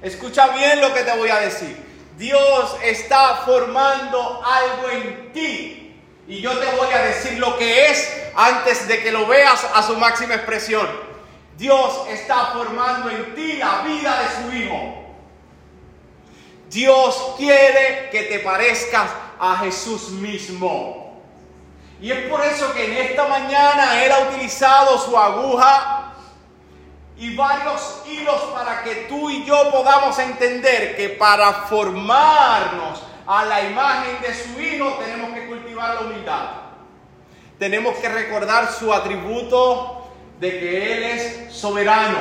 Escucha 0.00 0.48
bien 0.48 0.80
lo 0.80 0.94
que 0.94 1.02
te 1.02 1.16
voy 1.16 1.30
a 1.30 1.40
decir. 1.40 1.76
Dios 2.16 2.76
está 2.84 3.42
formando 3.44 4.40
algo 4.44 4.88
en 4.88 5.32
ti. 5.32 6.00
Y 6.28 6.40
yo 6.40 6.56
te 6.58 6.76
voy 6.76 6.92
a 6.94 7.02
decir 7.02 7.38
lo 7.40 7.58
que 7.58 7.88
es 7.88 8.22
antes 8.36 8.86
de 8.86 9.02
que 9.02 9.10
lo 9.10 9.26
veas 9.26 9.66
a 9.74 9.82
su 9.82 9.96
máxima 9.96 10.34
expresión. 10.34 10.88
Dios 11.56 12.06
está 12.08 12.52
formando 12.52 13.10
en 13.10 13.34
ti 13.34 13.54
la 13.54 13.82
vida 13.82 14.22
de 14.22 14.50
su 14.50 14.56
Hijo. 14.56 15.01
Dios 16.72 17.34
quiere 17.36 18.08
que 18.10 18.22
te 18.22 18.38
parezcas 18.38 19.10
a 19.38 19.58
Jesús 19.58 20.08
mismo. 20.10 21.20
Y 22.00 22.10
es 22.10 22.30
por 22.30 22.42
eso 22.44 22.72
que 22.72 22.86
en 22.86 23.10
esta 23.10 23.28
mañana 23.28 24.02
Él 24.02 24.10
ha 24.10 24.20
utilizado 24.30 24.98
su 24.98 25.16
aguja 25.16 26.14
y 27.18 27.36
varios 27.36 28.02
hilos 28.10 28.40
para 28.54 28.82
que 28.82 29.06
tú 29.08 29.28
y 29.30 29.44
yo 29.44 29.70
podamos 29.70 30.18
entender 30.18 30.96
que 30.96 31.10
para 31.10 31.52
formarnos 31.52 33.02
a 33.26 33.44
la 33.44 33.62
imagen 33.62 34.20
de 34.22 34.34
su 34.34 34.58
Hijo 34.58 34.94
tenemos 34.94 35.32
que 35.34 35.46
cultivar 35.46 35.94
la 35.94 36.00
humildad. 36.00 36.48
Tenemos 37.58 37.96
que 37.96 38.08
recordar 38.08 38.72
su 38.72 38.92
atributo 38.92 40.10
de 40.40 40.58
que 40.58 40.92
Él 40.94 41.02
es 41.04 41.54
soberano, 41.54 42.18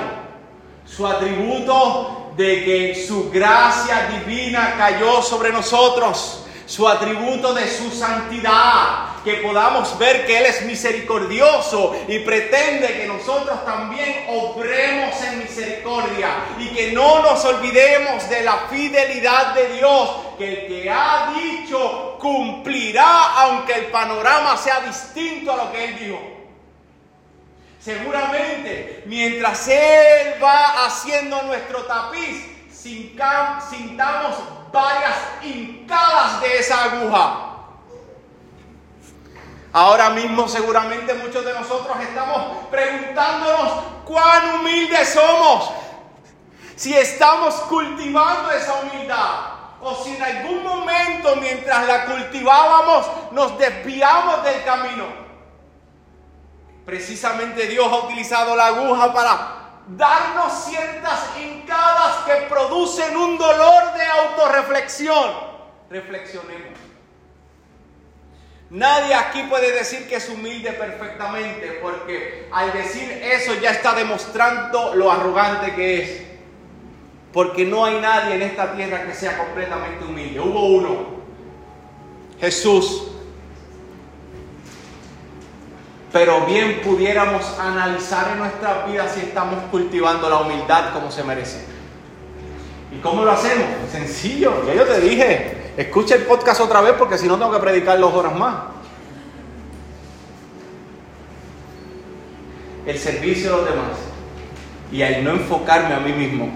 su 0.85 1.07
atributo 1.07 2.20
de 2.35 2.63
que 2.63 3.05
su 3.07 3.29
gracia 3.29 4.09
divina 4.09 4.75
cayó 4.77 5.21
sobre 5.21 5.51
nosotros, 5.51 6.45
su 6.65 6.87
atributo 6.87 7.53
de 7.53 7.67
su 7.67 7.91
santidad, 7.91 9.21
que 9.23 9.35
podamos 9.35 9.97
ver 9.99 10.25
que 10.25 10.37
Él 10.37 10.45
es 10.45 10.63
misericordioso 10.63 11.95
y 12.07 12.19
pretende 12.19 12.87
que 12.87 13.07
nosotros 13.07 13.63
también 13.65 14.25
obremos 14.29 15.21
en 15.23 15.39
misericordia 15.39 16.29
y 16.57 16.69
que 16.69 16.91
no 16.91 17.21
nos 17.21 17.43
olvidemos 17.45 18.27
de 18.29 18.41
la 18.41 18.67
fidelidad 18.69 19.53
de 19.53 19.73
Dios, 19.73 20.09
que 20.37 20.47
el 20.47 20.67
que 20.67 20.89
ha 20.89 21.33
dicho 21.35 22.17
cumplirá 22.19 23.33
aunque 23.35 23.73
el 23.73 23.85
panorama 23.87 24.57
sea 24.57 24.79
distinto 24.81 25.51
a 25.51 25.57
lo 25.57 25.71
que 25.71 25.85
Él 25.85 25.99
dijo. 25.99 26.40
Seguramente, 27.81 29.03
mientras 29.07 29.67
Él 29.67 30.35
va 30.41 30.85
haciendo 30.85 31.41
nuestro 31.43 31.83
tapiz, 31.85 32.45
sintamos 32.71 34.35
varias 34.71 35.17
hincadas 35.41 36.41
de 36.41 36.59
esa 36.59 36.83
aguja. 36.83 37.47
Ahora 39.73 40.09
mismo 40.09 40.47
seguramente 40.47 41.13
muchos 41.15 41.45
de 41.45 41.53
nosotros 41.53 41.97
estamos 42.01 42.67
preguntándonos 42.69 43.71
cuán 44.05 44.55
humildes 44.55 45.09
somos. 45.13 45.71
Si 46.75 46.95
estamos 46.95 47.55
cultivando 47.61 48.51
esa 48.51 48.73
humildad 48.75 49.39
o 49.81 49.95
si 50.03 50.15
en 50.15 50.21
algún 50.21 50.63
momento 50.63 51.35
mientras 51.37 51.87
la 51.87 52.05
cultivábamos 52.05 53.07
nos 53.31 53.57
desviamos 53.57 54.43
del 54.43 54.63
camino. 54.65 55.30
Precisamente 56.85 57.67
Dios 57.67 57.87
ha 57.91 58.05
utilizado 58.05 58.55
la 58.55 58.67
aguja 58.67 59.13
para 59.13 59.61
darnos 59.87 60.65
ciertas 60.65 61.19
hincadas 61.39 62.17
que 62.25 62.47
producen 62.47 63.15
un 63.15 63.37
dolor 63.37 63.93
de 63.93 64.05
autorreflexión. 64.05 65.31
Reflexionemos. 65.89 66.79
Nadie 68.71 69.13
aquí 69.13 69.43
puede 69.43 69.73
decir 69.73 70.07
que 70.07 70.15
es 70.15 70.29
humilde 70.29 70.71
perfectamente, 70.71 71.79
porque 71.81 72.47
al 72.53 72.71
decir 72.71 73.11
eso 73.11 73.53
ya 73.55 73.71
está 73.71 73.93
demostrando 73.93 74.95
lo 74.95 75.11
arrogante 75.11 75.75
que 75.75 76.01
es. 76.01 76.21
Porque 77.33 77.65
no 77.65 77.83
hay 77.83 77.99
nadie 77.99 78.35
en 78.35 78.41
esta 78.43 78.73
tierra 78.73 79.05
que 79.05 79.13
sea 79.13 79.37
completamente 79.37 80.05
humilde. 80.05 80.39
Hubo 80.39 80.67
uno, 80.67 81.05
Jesús. 82.39 83.07
Pero 86.11 86.45
bien 86.45 86.81
pudiéramos 86.83 87.57
analizar 87.59 88.31
en 88.33 88.39
nuestras 88.39 88.85
vidas 88.91 89.13
si 89.13 89.21
estamos 89.21 89.63
cultivando 89.71 90.29
la 90.29 90.39
humildad 90.39 90.93
como 90.93 91.09
se 91.11 91.23
merece. 91.23 91.65
¿Y 92.91 92.99
cómo 92.99 93.23
lo 93.23 93.31
hacemos? 93.31 93.67
Sencillo, 93.91 94.65
ya 94.67 94.73
yo 94.73 94.83
te 94.83 94.99
dije, 94.99 95.61
Escucha 95.77 96.15
el 96.15 96.23
podcast 96.23 96.59
otra 96.59 96.81
vez 96.81 96.93
porque 96.97 97.17
si 97.17 97.27
no 97.27 97.37
tengo 97.37 97.51
que 97.51 97.59
predicar 97.59 97.97
dos 97.99 98.13
horas 98.13 98.35
más. 98.35 98.55
El 102.85 102.97
servicio 102.97 103.51
de 103.51 103.57
los 103.57 103.65
demás. 103.65 103.97
Y 104.91 105.01
al 105.01 105.23
no 105.23 105.31
enfocarme 105.31 105.93
a 105.93 105.99
mí 105.99 106.11
mismo. 106.11 106.49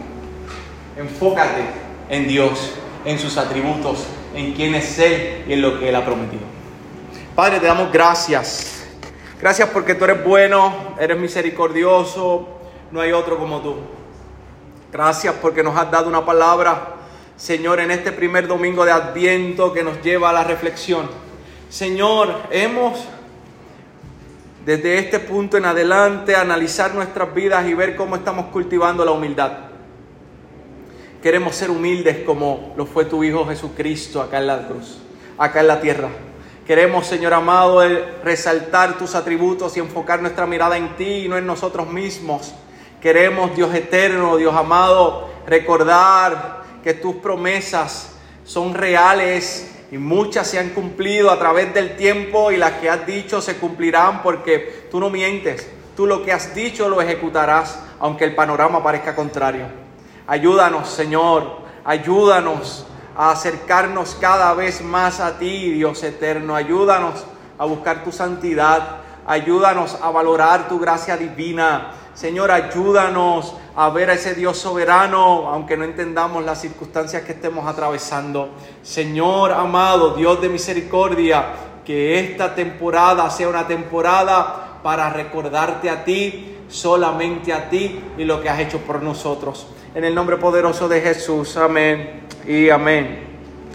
Enfócate 0.98 1.64
en 2.10 2.28
Dios, 2.28 2.74
en 3.06 3.18
sus 3.18 3.38
atributos, 3.38 4.06
en 4.34 4.54
quién 4.54 4.76
es 4.76 5.00
Él 5.00 5.46
y 5.48 5.54
en 5.54 5.62
lo 5.62 5.80
que 5.80 5.90
Él 5.90 5.96
ha 5.96 6.04
prometido. 6.04 6.44
Padre, 7.36 7.60
te 7.60 7.68
damos 7.68 7.92
gracias. 7.92 8.75
Gracias 9.42 9.70
porque 9.70 9.96
tú 9.96 10.06
eres 10.06 10.24
bueno, 10.24 10.96
eres 11.00 11.18
misericordioso, 11.18 12.48
no 12.92 13.02
hay 13.02 13.12
otro 13.12 13.38
como 13.38 13.62
tú. 13.62 13.76
Gracias 14.92 15.36
porque 15.42 15.62
nos 15.62 15.78
has 15.78 15.92
dado 15.92 16.08
una 16.08 16.26
palabra 16.26 16.96
Señor, 17.38 17.82
en 17.82 17.92
este 17.92 18.14
primer 18.14 18.48
domingo 18.48 18.86
de 18.86 18.94
Adviento 18.94 19.74
que 19.74 19.84
nos 19.84 20.02
lleva 20.02 20.30
a 20.30 20.34
la 20.34 20.46
reflexión. 20.46 21.10
Señor, 21.70 22.34
hemos 22.50 23.06
desde 24.66 24.98
este 24.98 25.20
punto 25.20 25.58
en 25.58 25.66
adelante 25.66 26.36
analizar 26.36 26.96
nuestras 26.96 27.36
vidas 27.36 27.68
y 27.68 27.74
ver 27.74 27.98
cómo 27.98 28.16
estamos 28.16 28.48
cultivando 28.48 29.04
la 29.04 29.12
humildad. 29.12 29.52
Queremos 31.22 31.56
ser 31.56 31.72
humildes 31.72 32.20
como 32.26 32.74
lo 32.78 32.86
fue 32.86 33.04
tu 33.04 33.22
Hijo 33.24 33.46
Jesucristo 33.46 34.22
acá 34.22 34.38
en 34.38 34.48
la 34.48 34.68
cruz, 34.68 35.00
acá 35.38 35.60
en 35.60 35.68
la 35.68 35.82
tierra. 35.82 36.10
Queremos, 36.66 37.06
Señor 37.06 37.32
amado, 37.36 37.84
resaltar 38.24 38.98
tus 38.98 39.14
atributos 39.14 39.78
y 39.78 39.80
enfocar 39.80 40.20
nuestra 40.20 40.48
mirada 40.48 40.78
en 40.78 40.96
ti 40.96 41.26
y 41.26 41.30
no 41.30 41.38
en 41.38 41.46
nosotros 41.46 41.88
mismos. 41.88 42.56
Queremos, 43.00 43.56
Dios 43.56 43.72
eterno, 43.76 44.36
Dios 44.38 44.56
amado, 44.56 45.30
recordar 45.46 46.64
que 46.84 46.96
tus 46.96 47.18
promesas 47.18 48.16
son 48.46 48.74
reales 48.74 49.76
y 49.92 50.00
muchas 50.00 50.48
se 50.48 50.58
han 50.58 50.70
cumplido 50.70 51.30
a 51.30 51.38
través 51.38 51.72
del 51.72 51.96
tiempo 51.98 52.52
y 52.52 52.58
las 52.58 52.72
que 52.74 52.90
has 52.90 53.06
dicho 53.06 53.42
se 53.42 53.58
cumplirán 53.58 54.24
porque 54.24 54.88
tú 54.90 55.00
no 55.00 55.12
mientes. 55.12 55.70
Tú 55.96 56.08
lo 56.08 56.24
que 56.24 56.32
has 56.32 56.56
dicho 56.56 56.90
lo 56.90 57.00
ejecutarás 57.00 57.80
aunque 58.00 58.24
el 58.26 58.34
panorama 58.34 58.84
parezca 58.84 59.16
contrario. 59.16 59.68
Ayúdanos, 60.26 60.90
Señor, 60.90 61.60
ayúdanos 61.84 62.88
a 63.16 63.32
acercarnos 63.32 64.18
cada 64.20 64.54
vez 64.54 64.82
más 64.82 65.20
a 65.20 65.38
ti, 65.38 65.72
Dios 65.72 66.04
eterno. 66.04 66.56
Ayúdanos 66.56 67.24
a 67.58 67.66
buscar 67.66 68.04
tu 68.04 68.12
santidad. 68.12 68.98
Ayúdanos 69.26 69.98
a 70.02 70.12
valorar 70.12 70.68
tu 70.68 70.80
gracia 70.80 71.18
divina. 71.18 71.92
Señor, 72.14 72.52
ayúdanos 72.52 73.56
a 73.76 73.90
ver 73.90 74.10
a 74.10 74.14
ese 74.14 74.36
Dios 74.36 74.58
soberano, 74.58 75.50
aunque 75.50 75.76
no 75.76 75.84
entendamos 75.84 76.46
las 76.46 76.62
circunstancias 76.62 77.24
que 77.24 77.34
estemos 77.34 77.68
atravesando. 77.68 78.50
Señor 78.84 79.52
amado, 79.52 80.14
Dios 80.16 80.42
de 80.42 80.50
misericordia, 80.50 81.46
que 81.84 82.20
esta 82.20 82.56
temporada 82.56 83.30
sea 83.30 83.50
una 83.50 83.68
temporada 83.68 84.80
para 84.82 85.10
recordarte 85.10 85.90
a 85.90 86.06
ti, 86.06 86.58
solamente 86.70 87.52
a 87.52 87.70
ti 87.70 88.02
y 88.18 88.24
lo 88.24 88.42
que 88.42 88.50
has 88.50 88.60
hecho 88.60 88.80
por 88.80 89.02
nosotros. 89.02 89.68
En 89.94 90.04
el 90.06 90.16
nombre 90.16 90.38
poderoso 90.38 90.88
de 90.88 91.02
Jesús, 91.02 91.58
amén 91.58 92.25
y 92.48 92.70
amén. 92.70 93.35